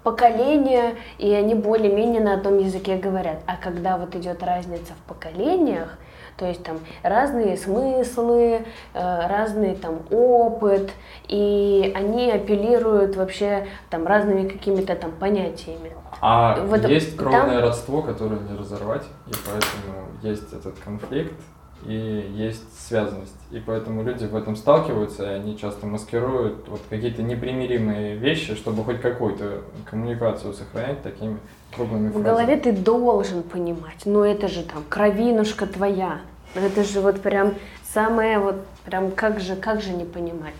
[0.03, 3.39] поколения, и они более-менее на одном языке говорят.
[3.45, 5.97] А когда вот идет разница в поколениях,
[6.37, 10.91] то есть там разные смыслы, э, разный там опыт,
[11.27, 15.91] и они апеллируют вообще там разными какими-то там понятиями.
[16.19, 17.63] А вот есть кровное там...
[17.63, 21.39] родство, которое не разорвать, и поэтому есть этот конфликт,
[21.85, 23.35] и есть связанность.
[23.51, 28.83] И поэтому люди в этом сталкиваются, и они часто маскируют вот какие-то непримиримые вещи, чтобы
[28.83, 31.37] хоть какую-то коммуникацию сохранять такими
[31.75, 32.21] круглыми фразами.
[32.21, 36.21] В голове ты должен понимать, но это же там кровинушка твоя.
[36.55, 37.55] Это же вот прям
[37.93, 40.53] самое вот прям как же, как же не понимать.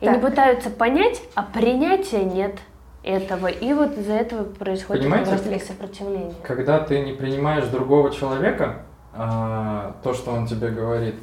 [0.00, 0.14] И так.
[0.14, 2.58] они пытаются понять, а принятия нет
[3.02, 3.46] этого.
[3.46, 6.34] И вот из-за этого происходит Понимаете, сопротивление.
[6.42, 8.82] Когда ты не принимаешь другого человека,
[9.16, 11.14] а, то, что он тебе говорит,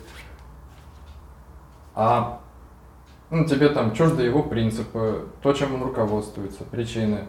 [1.95, 2.39] а
[3.29, 7.25] ну, тебе там чужды его принципы, то, чем он руководствуется, причины.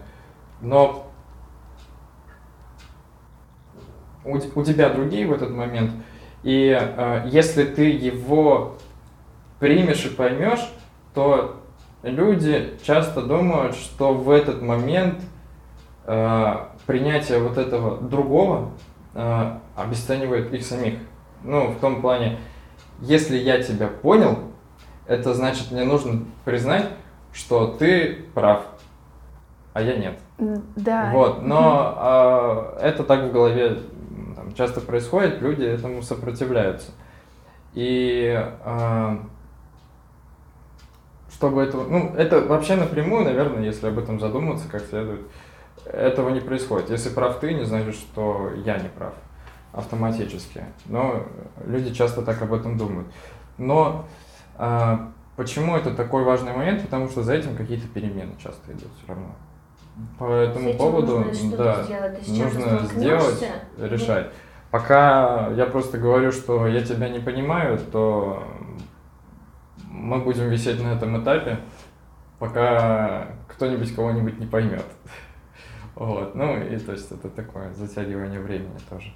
[0.61, 1.11] Но
[4.25, 5.93] у, у тебя другие в этот момент,
[6.43, 8.77] и э, если ты его
[9.61, 10.71] примешь и поймешь,
[11.15, 11.61] то
[12.03, 15.21] люди часто думают, что в этот момент
[16.07, 18.71] э, принятие вот этого другого
[19.77, 20.99] обесценивает их самих.
[21.43, 22.39] Ну, в том плане,
[23.01, 24.39] если я тебя понял,
[25.07, 26.89] это значит, мне нужно признать,
[27.33, 28.65] что ты прав,
[29.73, 30.19] а я нет.
[30.77, 31.11] Да.
[31.13, 33.79] Вот, но э, это так в голове
[34.35, 36.93] там, часто происходит, люди этому сопротивляются.
[37.75, 39.17] И э,
[41.31, 45.23] чтобы это, ну, это вообще напрямую, наверное, если об этом задуматься как следует,
[45.85, 46.91] этого не происходит.
[46.91, 49.13] Если прав ты, не значит, что я не прав
[49.75, 50.65] автоматически.
[50.87, 51.25] Но
[51.65, 53.09] люди часто так об этом думают.
[53.59, 54.07] Но
[54.57, 56.83] а, почему это такой важный момент?
[56.83, 59.35] Потому что за этим какие-то перемены часто идут все равно.
[60.19, 62.29] По этому поводу нужно да, сделать.
[62.29, 63.45] нужно сделать,
[63.79, 64.31] решать.
[64.71, 68.43] Пока я просто говорю, что я тебя не понимаю, то
[69.89, 71.61] мы будем висеть на этом этапе,
[72.41, 74.87] пока кто-нибудь кого-нибудь не поймет.
[75.95, 76.35] Вот.
[76.35, 79.13] Ну и то есть это такое затягивание времени тоже.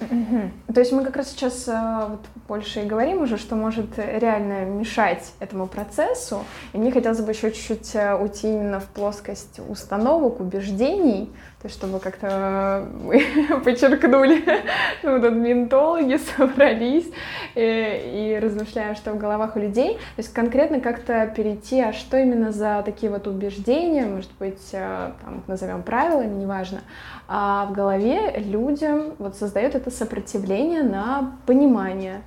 [0.00, 0.74] Угу.
[0.74, 4.66] То есть мы как раз сейчас э, вот, больше и говорим уже, что может реально
[4.66, 6.44] мешать этому процессу.
[6.74, 11.30] И мне хотелось бы еще чуть-чуть э, уйти именно в плоскость установок, убеждений,
[11.62, 13.22] то есть чтобы как-то мы
[13.64, 14.44] подчеркнули,
[15.02, 17.10] ну, тут ментологи собрались
[17.54, 19.94] и, и размышляем, что в головах у людей.
[19.94, 25.12] То есть конкретно как-то перейти, а что именно за такие вот убеждения, может быть, э,
[25.24, 26.80] там, назовем правилами, неважно,
[27.28, 32.22] а в голове людям вот создает это сопротивление на понимание.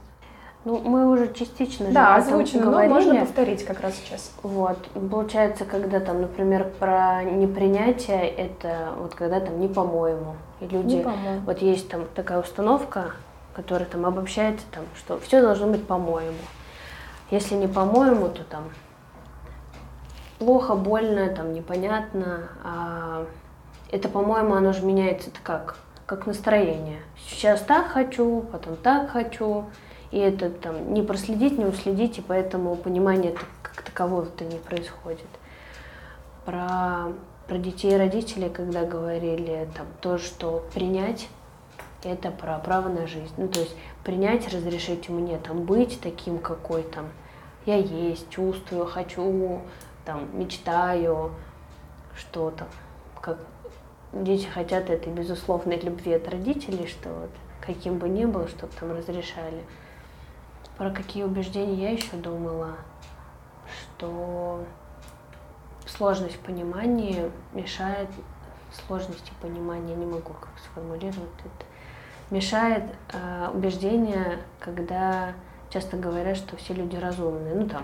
[0.66, 4.32] Ну, мы уже частично да, озвучено, но можно повторить как раз сейчас.
[4.44, 10.96] Вот, получается, когда там, например, про непринятие, это вот когда там не по-моему, и люди,
[10.96, 11.42] не по-моему.
[11.46, 13.14] вот есть там такая установка,
[13.56, 16.38] которая там обобщается, там, что все должно быть по-моему.
[17.32, 18.66] Если не по-моему, то там
[20.40, 22.50] плохо, больно, там непонятно.
[22.64, 23.26] А
[23.92, 25.78] это, по-моему, оно же меняется это как?
[26.10, 27.02] Как настроение.
[27.30, 29.66] Сейчас так хочу, потом так хочу
[30.10, 35.28] и это там не проследить, не уследить, и поэтому понимание как такового-то не происходит.
[36.46, 37.14] Про,
[37.48, 41.28] про детей и родителей, когда говорили там то, что принять,
[42.04, 43.36] это про право на жизнь.
[43.38, 47.10] Ну, то есть принять, разрешить мне там быть таким, какой там
[47.68, 49.62] я есть, чувствую, хочу,
[50.06, 51.34] там, мечтаю,
[52.16, 52.68] что там,
[53.22, 53.38] как
[54.14, 57.30] дети хотят этой безусловной любви от родителей, что вот
[57.62, 59.64] каким бы ни был, чтобы там разрешали.
[60.78, 62.78] Про какие убеждения я еще думала,
[63.98, 64.64] что
[65.86, 68.10] сложность понимания мешает,
[68.88, 71.66] сложности понимания, не могу как сформулировать это,
[72.30, 75.34] мешает э, убеждение, когда
[75.70, 77.56] часто говорят, что все люди разумные.
[77.56, 77.84] Ну там,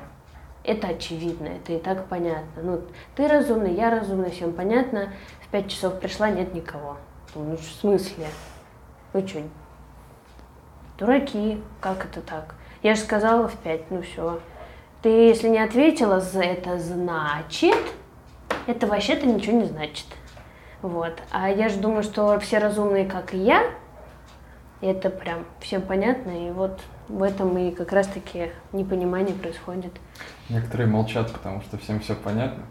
[0.66, 2.62] это очевидно, это и так понятно.
[2.62, 2.82] Ну,
[3.16, 5.14] ты разумный, я разумный, всем понятно.
[5.42, 6.98] В пять часов пришла, нет никого.
[7.36, 8.28] Ну, в смысле?
[9.14, 9.42] Вы что,
[10.98, 11.62] дураки?
[11.82, 12.56] Как это так?
[12.84, 14.40] Я же сказала в пять, ну все.
[15.02, 17.78] Ты, если не ответила за это, значит,
[18.68, 20.08] это вообще-то ничего не значит.
[20.82, 21.14] Вот.
[21.32, 23.64] А я же думаю, что все разумные, как и я,
[24.82, 29.94] это прям всем понятно, и вот в этом и как раз-таки непонимание происходит.
[30.50, 32.64] Некоторые молчат, потому что всем все понятно.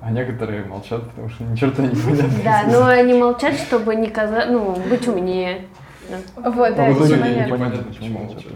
[0.00, 2.42] А некоторые молчат, потому что ни черта не понятно.
[2.44, 5.66] Да, но они молчат, чтобы не казать, ну, быть умнее.
[6.36, 8.44] Вот, да, а непонятно, почему молчат.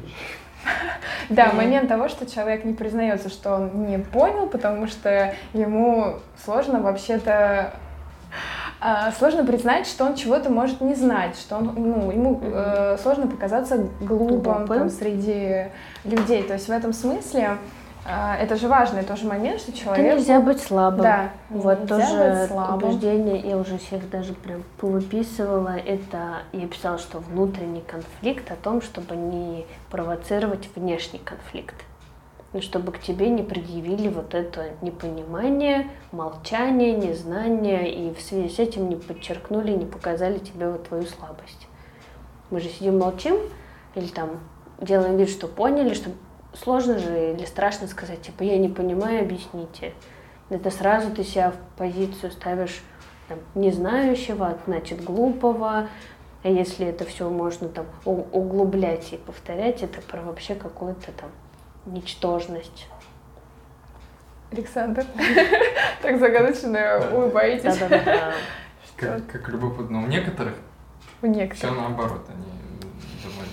[1.29, 6.81] Да, момент того, что человек не признается, что он не понял, потому что ему сложно
[6.81, 7.75] вообще-то
[9.19, 13.89] сложно признать, что он чего-то может не знать, что он, ну, ему э, сложно показаться
[14.01, 15.67] глупым там, среди
[16.05, 16.43] людей.
[16.43, 17.59] То есть в этом смысле
[18.09, 20.07] а, это же важный тоже момент, что человек...
[20.07, 21.03] Это нельзя быть слабым.
[21.03, 21.31] Да.
[21.51, 28.51] Вот тоже убеждение, я уже всех даже прям повыписывала, это я писала, что внутренний конфликт
[28.51, 31.75] о том, чтобы не провоцировать внешний конфликт.
[32.57, 38.59] И чтобы к тебе не предъявили вот это непонимание, молчание, незнание, и в связи с
[38.59, 41.69] этим не подчеркнули, не показали тебе вот твою слабость.
[42.49, 43.37] Мы же сидим молчим,
[43.95, 44.41] или там
[44.81, 46.09] делаем вид, что поняли, что
[46.55, 49.93] сложно же или страшно сказать, типа, я не понимаю, объясните.
[50.49, 52.83] Это сразу ты себя в позицию ставишь
[53.29, 55.89] там, незнающего, значит, глупого.
[56.43, 61.29] А если это все можно там углублять и повторять, это про вообще какую-то там
[61.87, 62.89] ничтожность.
[64.53, 65.05] Александр,
[66.03, 67.79] так загадочно улыбаетесь.
[67.79, 68.33] Да-да-да.
[68.97, 70.03] Как, как любопытно.
[70.03, 70.55] У некоторых
[71.23, 71.57] у некоторых.
[71.57, 72.45] все наоборот, они
[73.23, 73.53] довольны.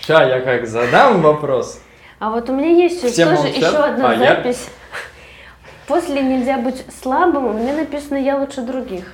[0.00, 1.80] Сейчас я как задам вопрос.
[2.18, 3.56] А вот у меня есть Все тоже молчат.
[3.56, 4.68] еще одна а, запись.
[4.68, 5.86] Я...
[5.86, 9.12] После нельзя быть слабым, у меня написано я лучше других.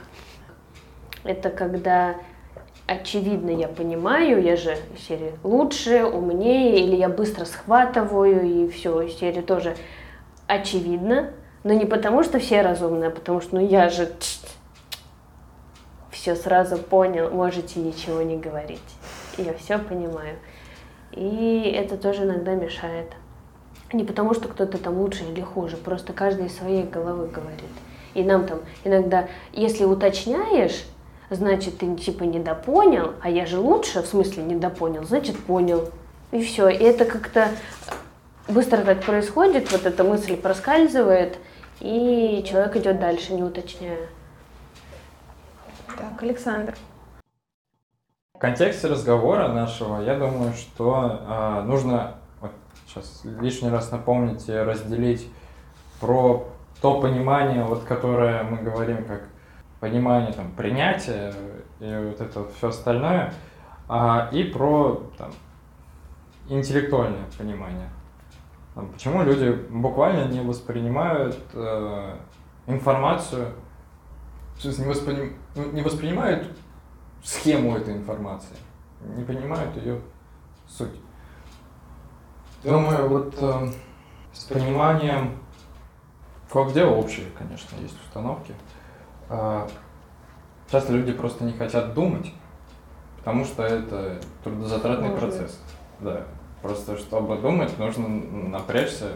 [1.24, 2.16] Это когда
[2.88, 9.42] очевидно я понимаю, я же серии лучше, умнее, или я быстро схватываю, и все, серии
[9.42, 9.77] тоже
[10.46, 11.31] очевидно,
[11.64, 14.11] но не потому, что все разумные, а потому что ну я же
[16.11, 18.81] все сразу понял, можете ничего не говорить.
[19.37, 20.37] Я все понимаю.
[21.12, 23.12] И это тоже иногда мешает.
[23.92, 27.70] Не потому, что кто-то там лучше или хуже, просто каждый из своей головы говорит.
[28.14, 30.85] И нам там иногда, если уточняешь,
[31.30, 35.90] значит, ты типа недопонял, а я же лучше, в смысле недопонял, значит, понял.
[36.30, 36.68] И все.
[36.68, 37.48] И это как-то
[38.48, 41.38] быстро так происходит, вот эта мысль проскальзывает,
[41.80, 44.08] и человек идет дальше, не уточняя.
[45.86, 46.74] Так, Александр.
[48.34, 52.52] В контексте разговора нашего, я думаю, что э, нужно вот
[52.86, 55.28] сейчас лишний раз напомнить и разделить
[56.00, 56.46] про
[56.80, 59.22] то понимание, вот, которое мы говорим как
[59.80, 61.32] понимание там, принятия
[61.80, 63.32] и вот это вот все остальное,
[63.88, 65.30] а, и про там,
[66.48, 67.88] интеллектуальное понимание.
[68.92, 72.16] Почему люди буквально не воспринимают э,
[72.68, 73.52] информацию,
[74.62, 75.32] не, воспри...
[75.56, 76.56] Ну, не воспринимают
[77.24, 78.56] схему этой информации,
[79.00, 80.00] не понимают ее
[80.68, 80.94] суть.
[82.62, 83.68] Думаю, вот э,
[84.32, 85.38] с пониманием,
[86.52, 88.52] кое-где общие, конечно, есть установки.
[88.52, 88.77] Э,
[89.28, 92.32] часто люди просто не хотят думать,
[93.18, 95.26] потому что это трудозатратный Можно.
[95.26, 95.60] процесс.
[96.00, 96.24] Да.
[96.62, 99.12] Просто чтобы думать, нужно напрячься.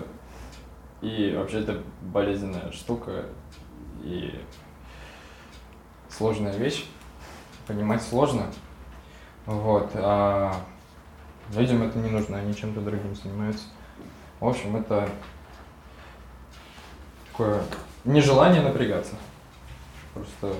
[1.00, 3.26] И вообще это болезненная штука
[4.02, 4.40] и
[6.08, 6.86] сложная вещь.
[7.66, 8.46] Понимать сложно.
[9.46, 9.90] Вот.
[9.94, 10.54] А
[11.54, 13.64] людям это не нужно, они чем-то другим занимаются.
[14.38, 15.08] В общем, это
[17.30, 17.62] такое
[18.04, 19.14] нежелание напрягаться.
[20.14, 20.54] Просто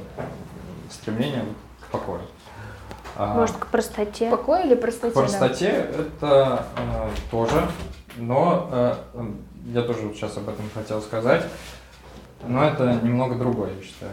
[0.90, 1.44] стремление
[1.80, 2.22] к покою.
[3.16, 4.30] А, Может, к простоте?
[4.30, 5.12] Покой или простоте?
[5.12, 7.68] К простоте это э, тоже,
[8.16, 8.94] но э,
[9.66, 11.44] я тоже вот сейчас об этом хотел сказать,
[12.46, 14.12] но это немного другое, я считаю.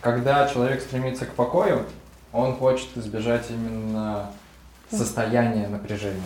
[0.00, 1.84] Когда человек стремится к покою,
[2.32, 4.30] он хочет избежать именно
[4.90, 6.22] состояния напряжения.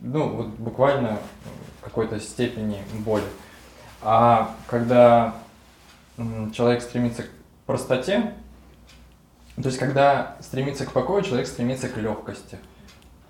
[0.00, 1.18] Ну, вот буквально
[1.80, 3.24] в какой-то степени боли.
[4.00, 5.34] А когда
[6.52, 7.28] человек стремится к
[7.66, 8.34] простоте,
[9.56, 12.58] то есть когда стремится к покою, человек стремится к легкости.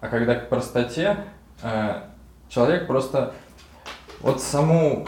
[0.01, 1.25] А когда к простоте,
[1.63, 2.03] э,
[2.49, 3.35] человек просто
[4.21, 5.07] вот саму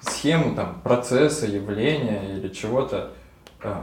[0.00, 3.12] схему там процесса, явления или чего-то
[3.62, 3.74] э,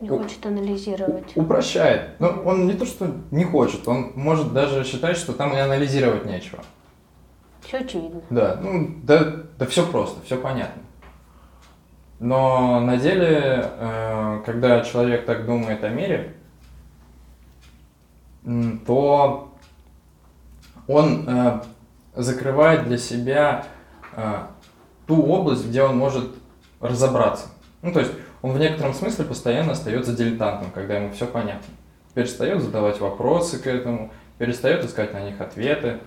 [0.00, 1.36] не хочет анализировать.
[1.36, 2.18] Упрощает.
[2.18, 5.58] Но ну, он не то, что не хочет, он может даже считать, что там и
[5.58, 6.58] анализировать нечего.
[7.60, 8.20] Все очевидно.
[8.28, 10.81] Да, ну, да, да все просто, все понятно.
[12.22, 16.34] Но на деле, э, когда человек так думает о мире,
[18.86, 19.52] то
[20.86, 21.62] он э,
[22.14, 23.66] закрывает для себя
[24.14, 24.36] э,
[25.08, 26.32] ту область, где он может
[26.78, 27.48] разобраться.
[27.82, 31.74] Ну, то есть он в некотором смысле постоянно остается дилетантом, когда ему все понятно.
[32.14, 35.98] Перестает задавать вопросы к этому, перестает искать на них ответы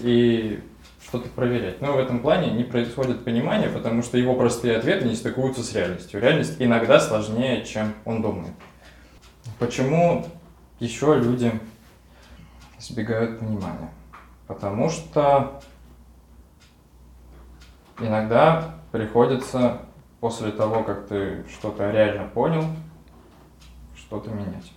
[0.00, 0.62] и
[1.06, 1.80] что-то проверять.
[1.80, 5.74] Но в этом плане не происходит понимания, потому что его простые ответы не стыкуются с
[5.74, 6.20] реальностью.
[6.20, 8.54] Реальность иногда сложнее, чем он думает.
[9.58, 10.26] Почему
[10.80, 11.52] еще люди
[12.78, 13.90] избегают понимания?
[14.46, 15.60] Потому что
[18.00, 19.82] иногда приходится
[20.20, 22.64] после того, как ты что-то реально понял,
[23.96, 24.72] что-то менять.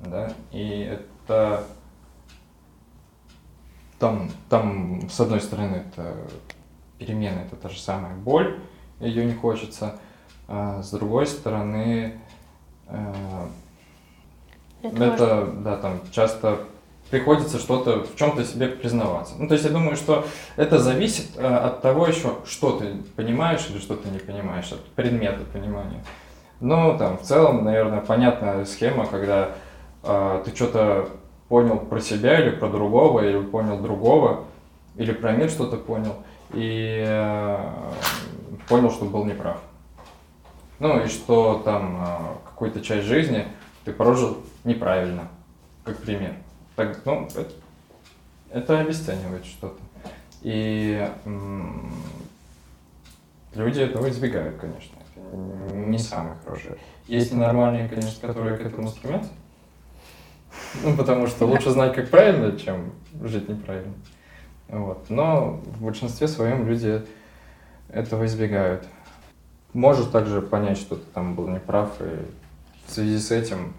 [0.00, 0.32] Да?
[0.50, 0.80] И
[1.26, 1.64] это
[4.02, 6.16] там, там, с одной стороны, это
[6.98, 8.58] перемена, это та же самая боль,
[8.98, 9.94] ее не хочется,
[10.48, 12.18] а с другой стороны,
[14.82, 16.58] это, это да, там часто
[17.10, 19.34] приходится что-то в чем-то себе признаваться.
[19.38, 23.68] Ну, то есть я думаю, что это зависит э, от того еще, что ты понимаешь
[23.70, 26.02] или что ты не понимаешь, от предмета понимания.
[26.58, 29.50] Ну, там, в целом, наверное, понятная схема, когда
[30.02, 31.08] э, ты что-то
[31.52, 34.46] понял про себя или про другого, или понял другого,
[34.96, 36.16] или про мир что-то понял,
[36.54, 37.92] и э,
[38.68, 39.60] понял, что был неправ.
[40.78, 42.06] Ну, и что там э,
[42.46, 43.46] какую-то часть жизни
[43.84, 45.28] ты прожил неправильно,
[45.84, 46.36] как пример.
[46.74, 47.52] Так, ну, это,
[48.48, 49.78] это обесценивает что-то.
[50.40, 51.92] И м-
[53.54, 54.96] люди этого избегают, конечно.
[55.74, 56.78] Не самые хорошие.
[57.08, 59.28] Есть нормальные, конечно, которые к этому стремятся.
[60.84, 63.94] Ну, потому что лучше знать, как правильно, чем жить неправильно.
[64.68, 65.10] Вот.
[65.10, 67.04] Но в большинстве своем люди
[67.88, 68.86] этого избегают.
[69.72, 72.24] Можешь также понять, что ты там был неправ, и
[72.86, 73.74] в связи с этим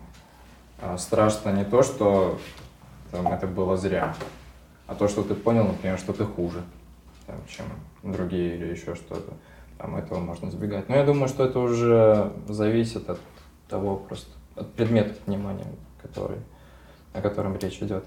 [0.82, 2.40] а, страшно не то, что
[3.12, 4.16] там, это было зря.
[4.88, 6.62] А то, что ты понял, например, что ты хуже,
[7.26, 7.66] там, чем
[8.04, 9.34] другие или еще что-то,
[9.78, 10.90] там этого можно избегать.
[10.90, 13.20] Но я думаю, что это уже зависит от
[13.70, 15.68] того просто, от предмета внимания,
[16.02, 16.38] который,
[17.14, 18.04] о котором речь идет.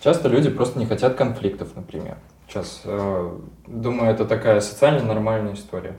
[0.00, 2.16] Часто люди просто не хотят конфликтов, например.
[2.46, 5.96] Сейчас, э, думаю, это такая социально нормальная история,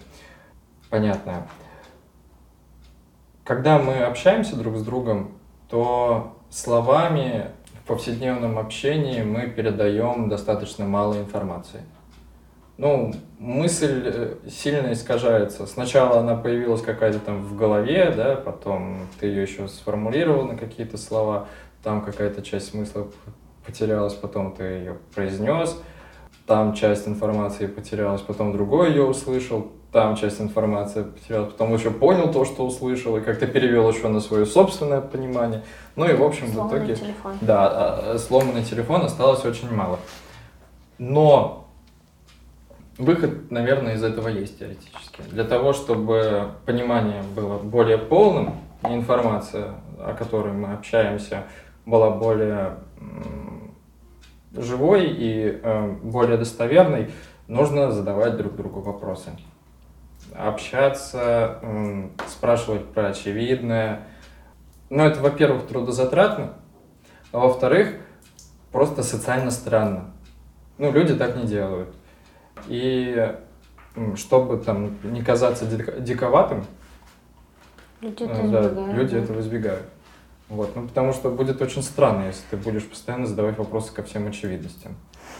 [0.90, 1.48] понятная.
[3.44, 5.32] Когда мы общаемся друг с другом,
[5.70, 7.52] то словами
[7.84, 11.82] в повседневном общении мы передаем достаточно мало информации.
[12.78, 15.66] Ну, мысль э, сильно искажается.
[15.66, 20.98] Сначала она появилась какая-то там в голове, да, потом ты ее еще сформулировал на какие-то
[20.98, 21.48] слова,
[21.86, 23.08] там какая-то часть смысла
[23.64, 25.80] потерялась, потом ты ее произнес,
[26.48, 32.32] там часть информации потерялась, потом другой ее услышал, там часть информации потерялась, потом еще понял
[32.32, 35.64] то, что услышал, и как-то перевел еще на свое собственное понимание.
[35.96, 36.96] Ну и, в общем, сломанный в итоге...
[36.96, 37.38] Телефон.
[37.42, 40.00] Да, а, а, сломанный телефон осталось очень мало.
[40.98, 41.68] Но
[42.98, 45.22] выход, наверное, из этого есть теоретически.
[45.30, 51.44] Для того, чтобы понимание было более полным, информация, о которой мы общаемся,
[51.86, 52.78] была более
[54.52, 57.12] живой и э, более достоверной,
[57.48, 59.32] нужно задавать друг другу вопросы
[60.34, 61.60] общаться,
[62.28, 64.02] спрашивать про очевидное,
[64.90, 66.54] ну, это, во-первых, трудозатратно,
[67.32, 67.96] а во-вторых,
[68.72, 70.12] просто социально странно.
[70.78, 71.94] Ну, люди так не делают.
[72.68, 73.36] И
[74.16, 76.66] чтобы там не казаться диковатым,
[78.02, 79.86] люди это, э, да, избегают, люди этого избегают.
[80.48, 84.28] Вот, ну, потому что будет очень странно, если ты будешь постоянно задавать вопросы ко всем
[84.28, 84.96] очевидностям.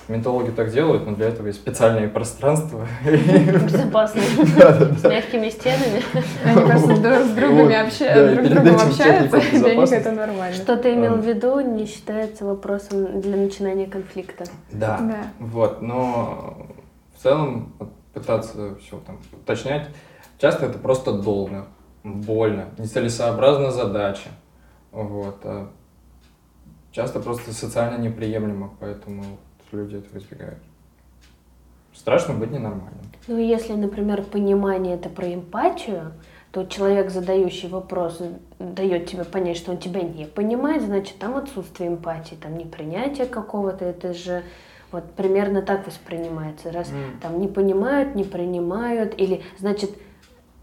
[0.08, 2.88] Ментологи так делают, но для этого есть специальные пространства.
[3.03, 4.26] Безопасные.
[4.97, 6.01] С мягкими стенами.
[6.43, 10.56] Они просто друг с другом общаются, и для них это нормально.
[10.56, 14.45] Что ты имел в виду, не считается вопросом для начинания конфликта.
[14.72, 14.99] Да.
[15.39, 16.68] Вот, но
[17.16, 17.74] в целом
[18.14, 19.89] пытаться все там уточнять,
[20.39, 21.68] часто это просто долго,
[22.03, 24.30] больно, нецелесообразна задача.
[24.96, 25.39] Вот.
[25.43, 25.72] А
[26.91, 29.24] часто просто социально неприемлемо, поэтому
[29.72, 30.60] люди этого избегают.
[31.93, 33.06] Страшно быть ненормальным.
[33.28, 36.14] Ну, если, например, понимание это про эмпатию,
[36.52, 38.22] то человек, задающий вопрос,
[38.60, 43.84] дает тебе понять, что он тебя не понимает, значит, там отсутствие эмпатии, там непринятие какого-то,
[43.84, 44.43] это же
[44.91, 46.72] вот примерно так воспринимается.
[46.72, 47.22] Раз mm.
[47.22, 49.91] там не понимают, не принимают, или значит,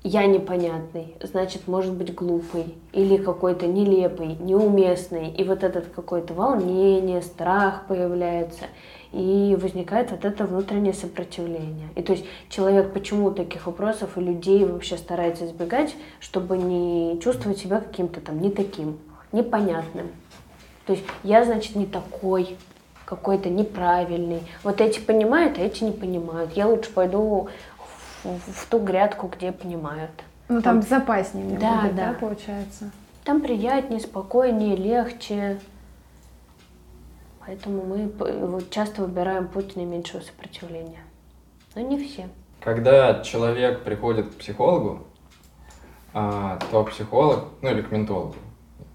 [0.04, 5.30] я непонятный, значит, может быть глупый или какой-то нелепый, неуместный.
[5.30, 8.64] И вот этот какое-то волнение, страх появляется,
[9.12, 11.88] и возникает вот это внутреннее сопротивление.
[11.94, 17.58] И то есть человек почему таких вопросов и людей вообще старается избегать, чтобы не чувствовать
[17.58, 18.98] себя каким-то там не таким,
[19.30, 20.08] непонятным.
[20.86, 22.56] То есть я, значит, не такой,
[23.04, 24.40] какой-то неправильный.
[24.64, 26.52] Вот эти понимают, а эти не понимают.
[26.54, 27.48] Я лучше пойду
[28.24, 30.10] в, в ту грядку, где понимают.
[30.48, 32.12] Ну там, там безопаснее мне да, будет, да.
[32.12, 32.90] да, получается.
[33.24, 35.58] Там приятнее, спокойнее, легче.
[37.40, 38.12] Поэтому мы
[38.46, 41.00] вот, часто выбираем путь наименьшего сопротивления.
[41.74, 42.28] Но не все.
[42.60, 45.06] Когда человек приходит к психологу,
[46.14, 48.36] а, то психолог, ну или к ментологу,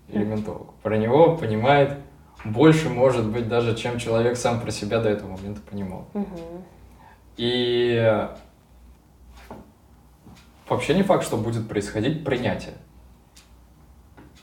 [0.07, 1.97] или ментологу, про него понимает
[2.45, 6.05] больше, может быть, даже, чем человек сам про себя до этого момента понимал.
[6.13, 6.63] Угу.
[7.37, 8.27] И
[10.69, 12.73] вообще не факт, что будет происходить принятие.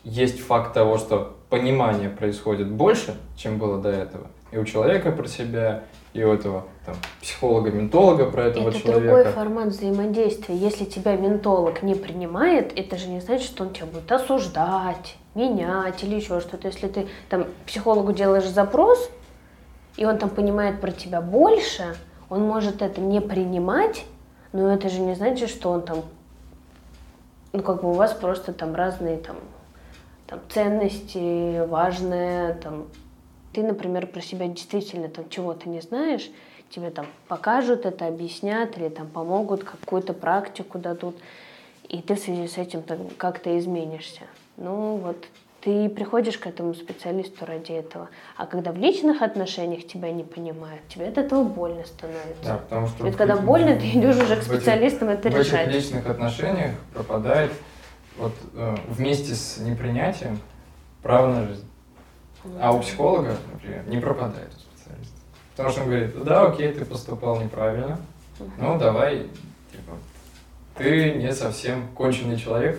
[0.05, 4.27] Есть факт того, что понимание происходит больше, чем было до этого.
[4.53, 9.05] И у человека про себя, и у этого там, психолога, ментолога про этого это человека.
[9.05, 10.57] Это другой формат взаимодействия.
[10.57, 16.05] Если тебя ментолог не принимает, это же не значит, что он тебя будет осуждать, менять
[16.05, 16.69] или еще что-то.
[16.69, 19.11] Если ты там психологу делаешь запрос,
[19.97, 21.97] и он там понимает про тебя больше,
[22.29, 24.05] он может это не принимать,
[24.53, 26.05] но это же не значит, что он там,
[27.55, 29.37] ну как бы у вас просто там разные там,
[30.27, 32.89] там ценности, важные, там,
[33.53, 36.29] ты, например, про себя действительно там чего-то не знаешь,
[36.69, 41.17] тебе там покажут это, объяснят или там помогут, какую-то практику дадут,
[41.89, 42.83] и ты в связи с этим
[43.17, 44.23] как-то изменишься.
[44.57, 45.25] Ну вот
[45.65, 48.11] ты приходишь к этому специалисту ради этого.
[48.37, 52.45] А когда в личных отношениях тебя не понимают, тебе от этого больно становится.
[52.45, 53.05] Да, потому что...
[53.05, 55.67] Ведь когда больно, ты идешь уже к специалистам это в решать.
[55.67, 57.51] В этих личных отношениях пропадает
[58.19, 60.39] вот э, вместе с непринятием
[61.03, 61.67] право на жизнь.
[62.61, 65.17] А у психолога, например, не пропадает у специалиста.
[65.53, 67.99] Потому что он говорит, да, окей, ты поступал неправильно,
[68.59, 69.29] ну давай,
[69.73, 69.93] типа,
[70.77, 72.79] ты не совсем конченый человек,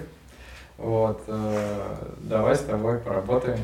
[0.78, 3.59] вот, э, давай с тобой поработаем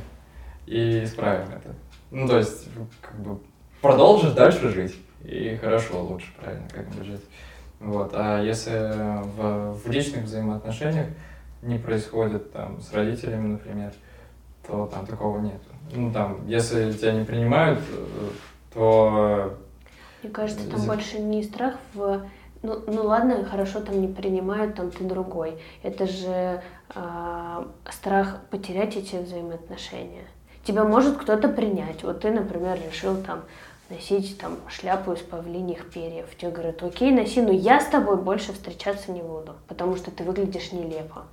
[0.66, 1.76] и исправим это.
[2.09, 2.68] Ну, то есть,
[3.01, 3.39] как бы,
[3.82, 4.95] продолжишь дальше жить.
[5.24, 7.22] И хорошо, лучше, правильно, как-нибудь жить.
[7.80, 8.12] Вот.
[8.14, 11.07] А если в, в личных взаимоотношениях
[11.62, 13.93] не происходит там с родителями, например,
[14.68, 15.62] то там такого нет.
[15.93, 18.30] Ну, там, если тебя не принимают, э,
[18.74, 19.57] то...
[20.24, 22.24] Мне кажется, там больше не страх в
[22.64, 25.57] ну, ну ладно, хорошо, там не принимают, там ты другой.
[25.82, 26.62] Это же
[26.93, 30.26] э, страх потерять эти взаимоотношения.
[30.64, 32.03] Тебя может кто-то принять.
[32.03, 33.41] Вот ты, например, решил там
[33.89, 36.28] носить там шляпу из павлиньих перьев.
[36.38, 40.24] Тебе говорят, окей, носи, но я с тобой больше встречаться не буду, потому что ты
[40.24, 41.24] выглядишь нелепо.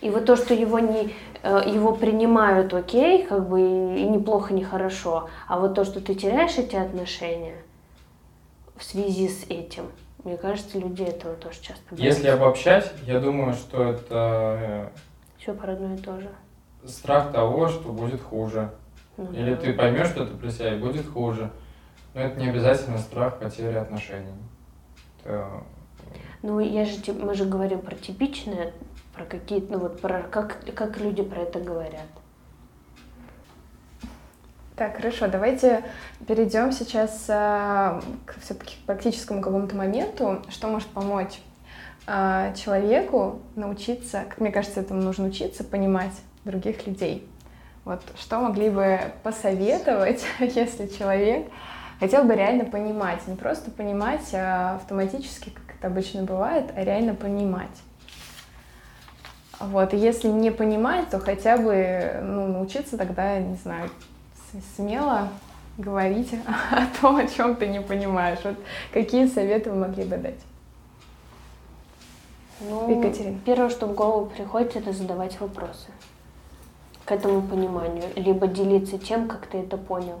[0.00, 1.14] И вот то, что его, не,
[1.44, 6.16] э, его принимают окей, как бы и неплохо, не хорошо, а вот то, что ты
[6.16, 7.56] теряешь эти отношения
[8.76, 9.84] в связи с этим–
[10.26, 12.04] мне кажется, люди этого тоже часто боятся.
[12.04, 14.58] Если обобщать, я думаю, что это...
[14.60, 14.88] Э,
[15.38, 16.28] Все про одно и то же.
[16.84, 18.72] Страх того, что будет хуже.
[19.16, 19.60] Ну, Или да.
[19.60, 21.52] ты поймешь, что это при себя, и будет хуже.
[22.12, 24.34] Но это не обязательно страх потери отношений.
[25.22, 25.48] Это...
[26.42, 28.72] Ну, я же, мы же говорим про типичное,
[29.14, 32.08] про какие-то, ну вот про как, как люди про это говорят.
[34.76, 35.82] Так, хорошо, давайте
[36.26, 41.40] перейдем сейчас э, к все-таки практическому какому-то моменту, что может помочь
[42.06, 46.12] а, человеку научиться, как мне кажется, этому нужно учиться, понимать
[46.44, 47.26] других людей.
[47.86, 51.46] Вот что могли бы посоветовать, если человек
[51.98, 57.14] хотел бы реально понимать, не просто понимать а автоматически, как это обычно бывает, а реально
[57.14, 57.80] понимать.
[59.58, 63.88] Вот, и если не понимать, то хотя бы ну, научиться тогда, не знаю,
[64.76, 65.28] смело
[65.78, 66.34] говорить
[66.70, 68.38] о том, о чем ты не понимаешь.
[68.44, 68.56] Вот
[68.92, 70.40] какие советы вы могли бы дать?
[72.60, 73.38] Ну, Екатерина.
[73.44, 75.88] Первое, что в голову приходит, это задавать вопросы
[77.04, 80.20] к этому пониманию, либо делиться тем, как ты это понял.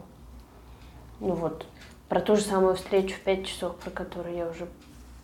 [1.18, 1.66] Ну вот,
[2.08, 4.68] про ту же самую встречу в 5 часов, про которую я уже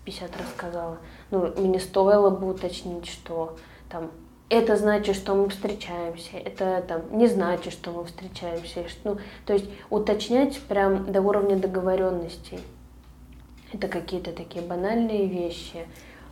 [0.04, 0.98] 50 рассказала.
[1.30, 3.56] Ну, мне стоило бы уточнить, что
[3.88, 4.10] там
[4.52, 8.84] это значит, что мы встречаемся, это там не значит, что мы встречаемся.
[9.02, 12.60] Ну, то есть уточнять прям до уровня договоренностей.
[13.72, 15.86] Это какие-то такие банальные вещи.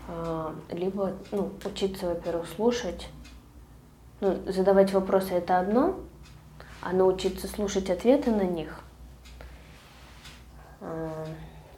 [0.07, 3.09] А, либо ну, учиться, во-первых, слушать.
[4.21, 5.99] Ну, задавать вопросы это одно,
[6.83, 8.81] а научиться слушать ответы на них
[10.83, 11.25] а,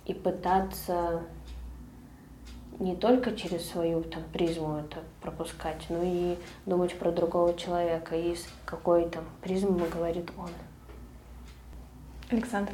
[0.07, 1.23] и пытаться
[2.81, 8.47] не только через свою там, призму это пропускать, но и думать про другого человека, из
[8.65, 10.51] какой там призмы говорит он.
[12.31, 12.73] Александр.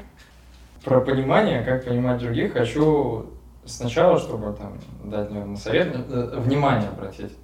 [0.85, 3.27] Про понимание, как понимать других, хочу
[3.65, 7.37] сначала, чтобы там дать, наверное, совет, э, внимание обратить,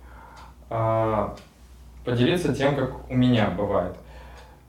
[0.70, 1.34] а,
[2.04, 3.96] поделиться тем, как у меня бывает.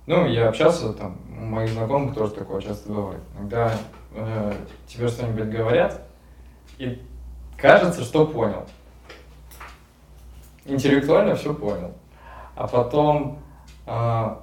[0.07, 3.21] Ну, я общался, там, у моих знакомых тоже такое часто бывает.
[3.38, 3.73] Иногда
[4.13, 4.53] э,
[4.88, 6.01] тебе что-нибудь говорят,
[6.77, 7.01] и
[7.57, 8.65] кажется, что понял.
[10.66, 11.93] Интеллектуально все понял.
[12.55, 13.39] А потом
[13.86, 14.36] э,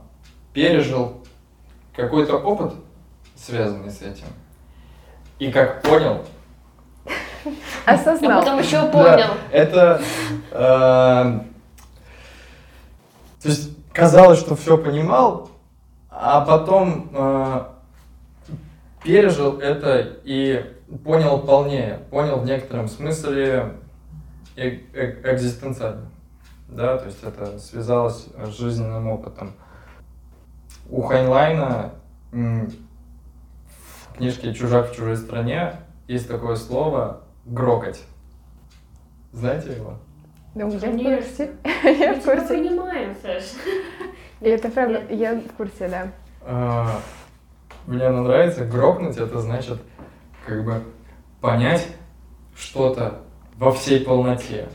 [0.53, 1.25] пережил
[1.95, 2.75] какой-то опыт,
[3.37, 4.27] связанный с этим.
[5.39, 6.25] И как понял,
[7.85, 8.39] Осознал.
[8.39, 9.05] А потом еще понял.
[9.05, 10.01] Да, это...
[10.53, 11.41] Э,
[13.43, 15.51] то есть казалось, что все понимал,
[16.09, 17.65] а потом э,
[19.03, 20.65] пережил это и
[21.05, 23.73] понял полнее, понял в некотором смысле
[24.55, 26.12] э э экзистенциально.
[26.73, 29.53] Да, то есть это связалось с жизненным опытом.
[30.89, 31.93] У Хайнлайна
[32.33, 35.75] в книжке «Чужак в чужой стране»
[36.09, 38.03] есть такое слово «грокать».
[39.33, 39.99] Знаете его?
[40.55, 41.51] Да, я в курсе.
[41.85, 42.49] Я в курсе.
[42.49, 43.45] понимаем, Саш.
[44.41, 46.13] Это правда, я в курсе, да.
[46.43, 47.01] А,
[47.87, 48.65] мне оно нравится.
[48.65, 49.79] Грокнуть это значит
[50.47, 50.83] как бы
[51.41, 51.87] понять
[52.57, 53.23] что-то
[53.57, 54.69] во всей полноте.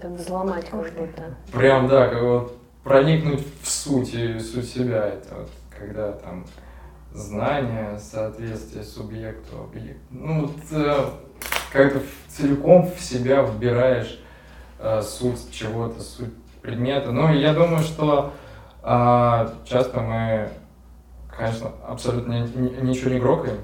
[0.00, 1.34] Как взломать как будто.
[1.52, 5.08] Прям, да, как вот проникнуть в суть и суть себя.
[5.08, 6.46] Это вот когда там
[7.12, 10.00] знание, соответствие субъекту, объекту.
[10.10, 11.10] Ну, вот э,
[11.72, 14.20] как-то целиком в себя вбираешь
[14.78, 17.10] э, суть чего-то, суть предмета.
[17.10, 18.32] Ну, я думаю, что
[18.82, 20.50] э, часто мы,
[21.36, 22.46] конечно, абсолютно
[22.82, 23.58] ничего не грокаем,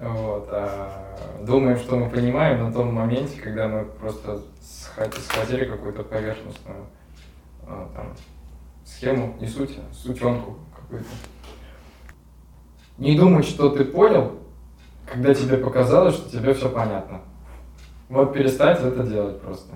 [0.00, 6.86] вот, а думаем, что мы понимаем на том моменте, когда мы просто схватили какую-то поверхностную
[7.66, 8.14] э, там,
[8.84, 11.08] схему, не суть, а сутенку какую-то.
[12.98, 14.34] Не думать, что ты понял,
[15.06, 17.20] когда тебе показалось, что тебе все понятно.
[18.08, 19.74] Вот перестать это делать просто.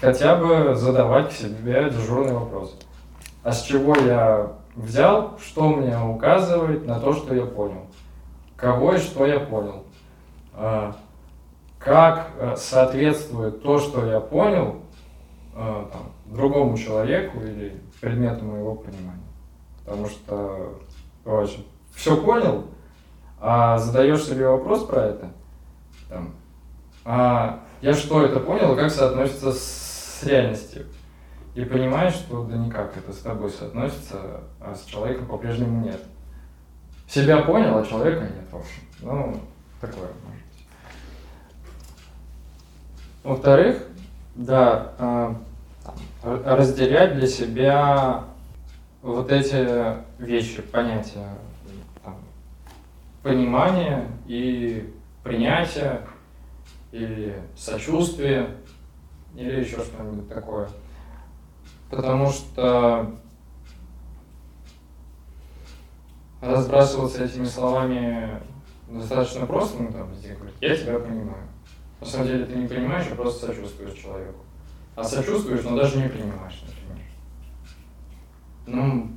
[0.00, 2.78] Хотя бы задавать себе дежурный вопрос.
[3.42, 7.86] А с чего я взял, что мне указывает на то, что я понял?
[8.62, 9.82] Кого и что я понял?
[10.54, 10.94] А,
[11.80, 14.76] как э, соответствует то, что я понял,
[15.56, 19.26] э, там, другому человеку или предмету моего понимания?
[19.84, 20.78] Потому что
[21.24, 22.66] очень все понял,
[23.40, 25.32] а задаешь себе вопрос про это,
[26.08, 26.32] там,
[27.04, 30.86] а я что это понял, как соотносится с реальностью.
[31.56, 36.00] И понимаешь, что да никак это с тобой соотносится, а с человеком по-прежнему нет.
[37.12, 38.82] Себя понял, а человека нет, в общем.
[39.02, 39.38] Ну,
[39.82, 40.66] такое может быть.
[43.22, 43.82] Во-вторых,
[44.34, 45.34] да, э,
[46.22, 48.24] разделять для себя
[49.02, 51.28] вот эти вещи, понятия,
[52.02, 52.16] там,
[53.22, 54.90] понимание и
[55.22, 56.00] принятие,
[56.92, 58.56] или сочувствие,
[59.34, 60.70] или еще что-нибудь такое.
[61.90, 63.16] Потому что
[66.42, 68.42] разбрасываться этими словами
[68.88, 71.48] достаточно просто, ну там везде говорят, я тебя понимаю.
[72.00, 74.40] На самом деле ты не понимаешь, а просто сочувствуешь человеку.
[74.96, 77.06] А сочувствуешь, но даже не принимаешь, например.
[78.66, 79.10] Ну,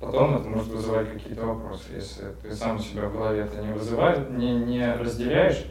[0.00, 1.92] потом это может вызывать какие-то вопросы.
[1.94, 5.66] Если ты сам себя в голове это не вызывает, не, не разделяешь,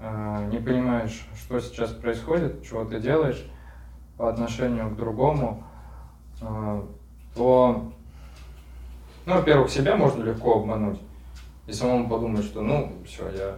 [0.00, 3.46] э, не понимаешь, что сейчас происходит, чего ты делаешь
[4.18, 5.64] по отношению к другому,
[6.42, 6.82] э,
[7.34, 7.92] то,
[9.30, 10.98] ну, во-первых, себя можно легко обмануть
[11.66, 13.56] и самому подумать, что, ну, все, я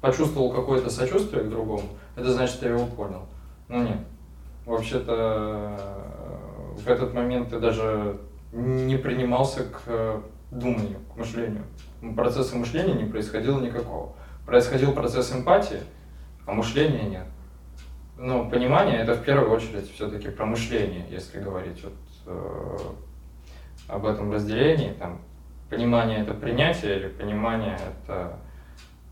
[0.00, 3.26] почувствовал какое-то сочувствие к другому, это значит, я его понял.
[3.68, 3.98] Ну, нет.
[4.64, 5.78] Вообще-то
[6.78, 8.18] в этот момент ты даже
[8.52, 11.64] не принимался к думанию, к мышлению.
[12.16, 14.14] Процесса мышления не происходило никакого.
[14.46, 15.80] Происходил процесс эмпатии,
[16.46, 17.26] а мышления нет.
[18.16, 21.92] Ну, понимание это в первую очередь все-таки про мышление, если говорить вот,
[22.26, 22.78] э,
[23.88, 24.92] об этом разделении.
[24.92, 25.20] Там,
[25.70, 28.38] понимание это принятие или понимание это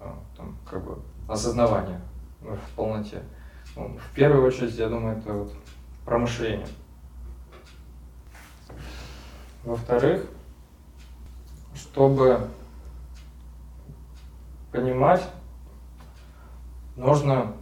[0.00, 0.04] э,
[0.36, 0.98] там, как бы
[1.28, 2.00] осознавание
[2.40, 3.22] в полноте.
[3.76, 5.54] Ну, в первую очередь, я думаю, это вот
[6.04, 6.66] про мышление.
[9.64, 10.26] Во-вторых,
[11.74, 12.48] чтобы
[14.72, 15.22] понимать,
[16.96, 17.54] нужно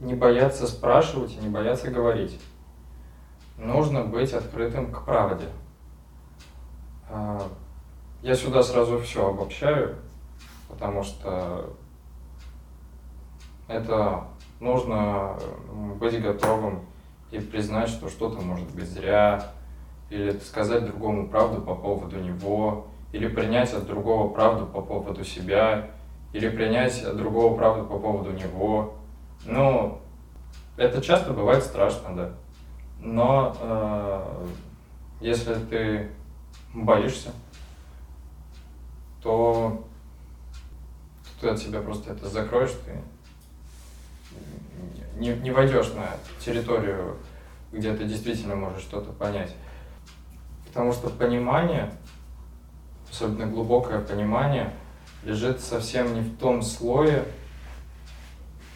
[0.00, 2.40] не бояться спрашивать и не бояться говорить.
[3.56, 5.48] Нужно быть открытым к правде.
[7.08, 7.42] А,
[8.22, 9.96] я сюда сразу все обобщаю,
[10.68, 11.74] потому что
[13.68, 14.24] это
[14.60, 15.38] нужно
[16.00, 16.80] быть готовым
[17.30, 19.52] и признать, что что-то может быть зря,
[20.10, 25.90] или сказать другому правду по поводу него, или принять от другого правду по поводу себя,
[26.32, 28.94] или принять от другого правду по поводу него.
[29.44, 29.98] Ну,
[30.76, 32.30] это часто бывает страшно, да.
[32.98, 34.46] Но э,
[35.20, 36.10] если ты
[36.74, 37.30] боишься,
[39.22, 39.86] то
[41.40, 43.00] ты от себя просто это закроешь, ты
[45.16, 46.10] не, не войдешь на
[46.40, 47.16] территорию,
[47.72, 49.54] где ты действительно можешь что-то понять.
[50.66, 51.92] Потому что понимание,
[53.10, 54.72] особенно глубокое понимание,
[55.22, 57.24] лежит совсем не в том слое,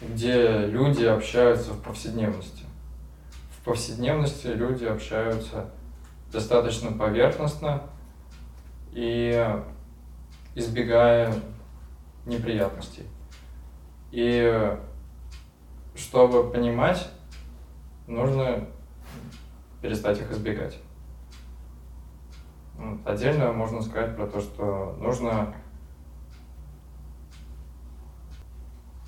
[0.01, 2.63] где люди общаются в повседневности.
[3.57, 5.69] В повседневности люди общаются
[6.31, 7.83] достаточно поверхностно
[8.91, 9.61] и
[10.55, 11.33] избегая
[12.25, 13.05] неприятностей.
[14.11, 14.77] И
[15.95, 17.09] чтобы понимать,
[18.07, 18.67] нужно
[19.81, 20.79] перестать их избегать.
[23.05, 25.53] Отдельно можно сказать про то, что нужно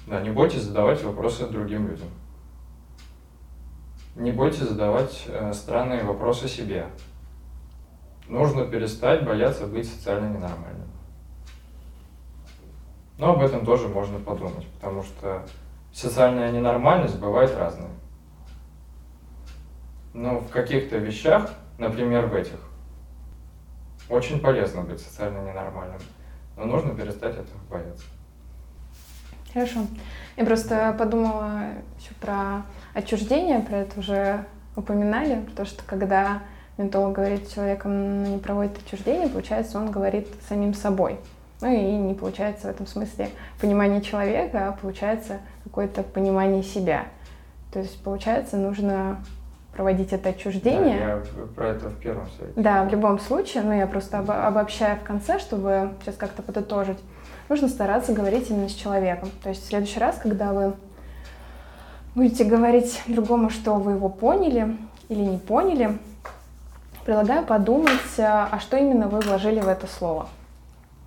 [0.08, 2.08] Да, не бойтесь задавать вопросы другим людям.
[4.16, 6.88] Не бойтесь задавать э, странные вопросы себе.
[8.32, 10.88] Нужно перестать бояться быть социально ненормальным.
[13.18, 15.46] Но об этом тоже можно подумать, потому что
[15.92, 17.90] социальная ненормальность бывает разная.
[20.14, 22.56] Но в каких-то вещах, например, в этих,
[24.08, 26.00] очень полезно быть социально ненормальным,
[26.56, 28.06] но нужно перестать этого бояться.
[29.52, 29.82] Хорошо.
[30.38, 31.64] Я просто подумала
[32.00, 32.64] еще про
[32.94, 34.46] отчуждение, про это уже
[34.78, 36.44] упоминали, потому что когда
[36.82, 41.18] ментолог говорит с человеком, но не проводит отчуждение, получается, он говорит самим собой.
[41.62, 43.30] Ну и не получается в этом смысле
[43.60, 47.06] понимание человека, а получается какое-то понимание себя.
[47.72, 49.24] То есть, получается, нужно
[49.74, 51.00] проводить это отчуждение.
[51.00, 52.60] Да, я про это в первом совете.
[52.60, 56.98] Да, в любом случае, но я просто обобщаю в конце, чтобы сейчас как-то подытожить.
[57.48, 59.30] Нужно стараться говорить именно с человеком.
[59.44, 60.74] То есть в следующий раз, когда вы
[62.16, 64.76] будете говорить другому, что вы его поняли
[65.10, 65.98] или не поняли,
[67.06, 70.28] предлагаю подумать, а что именно вы вложили в это слово.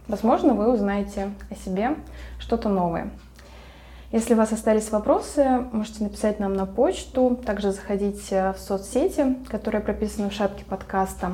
[0.07, 1.97] Возможно, вы узнаете о себе
[2.39, 3.11] что-то новое.
[4.13, 9.81] Если у вас остались вопросы, можете написать нам на почту, также заходите в соцсети, которые
[9.81, 11.33] прописаны в шапке подкаста.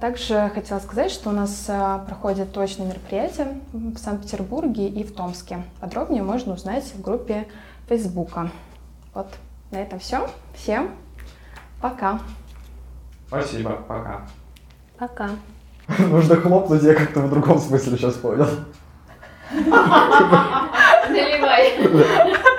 [0.00, 5.62] Также хотела сказать, что у нас а, проходят точные мероприятия в Санкт-Петербурге и в Томске.
[5.80, 7.46] Подробнее можно узнать в группе
[7.88, 8.50] Фейсбука.
[9.12, 9.28] Вот,
[9.70, 10.26] на этом все.
[10.54, 10.92] Всем
[11.80, 12.20] пока.
[13.28, 14.22] Спасибо, пока.
[14.98, 15.30] Пока.
[15.98, 18.48] Нужно хлопнуть, я как-то в другом смысле сейчас понял.
[21.10, 22.40] Наливай.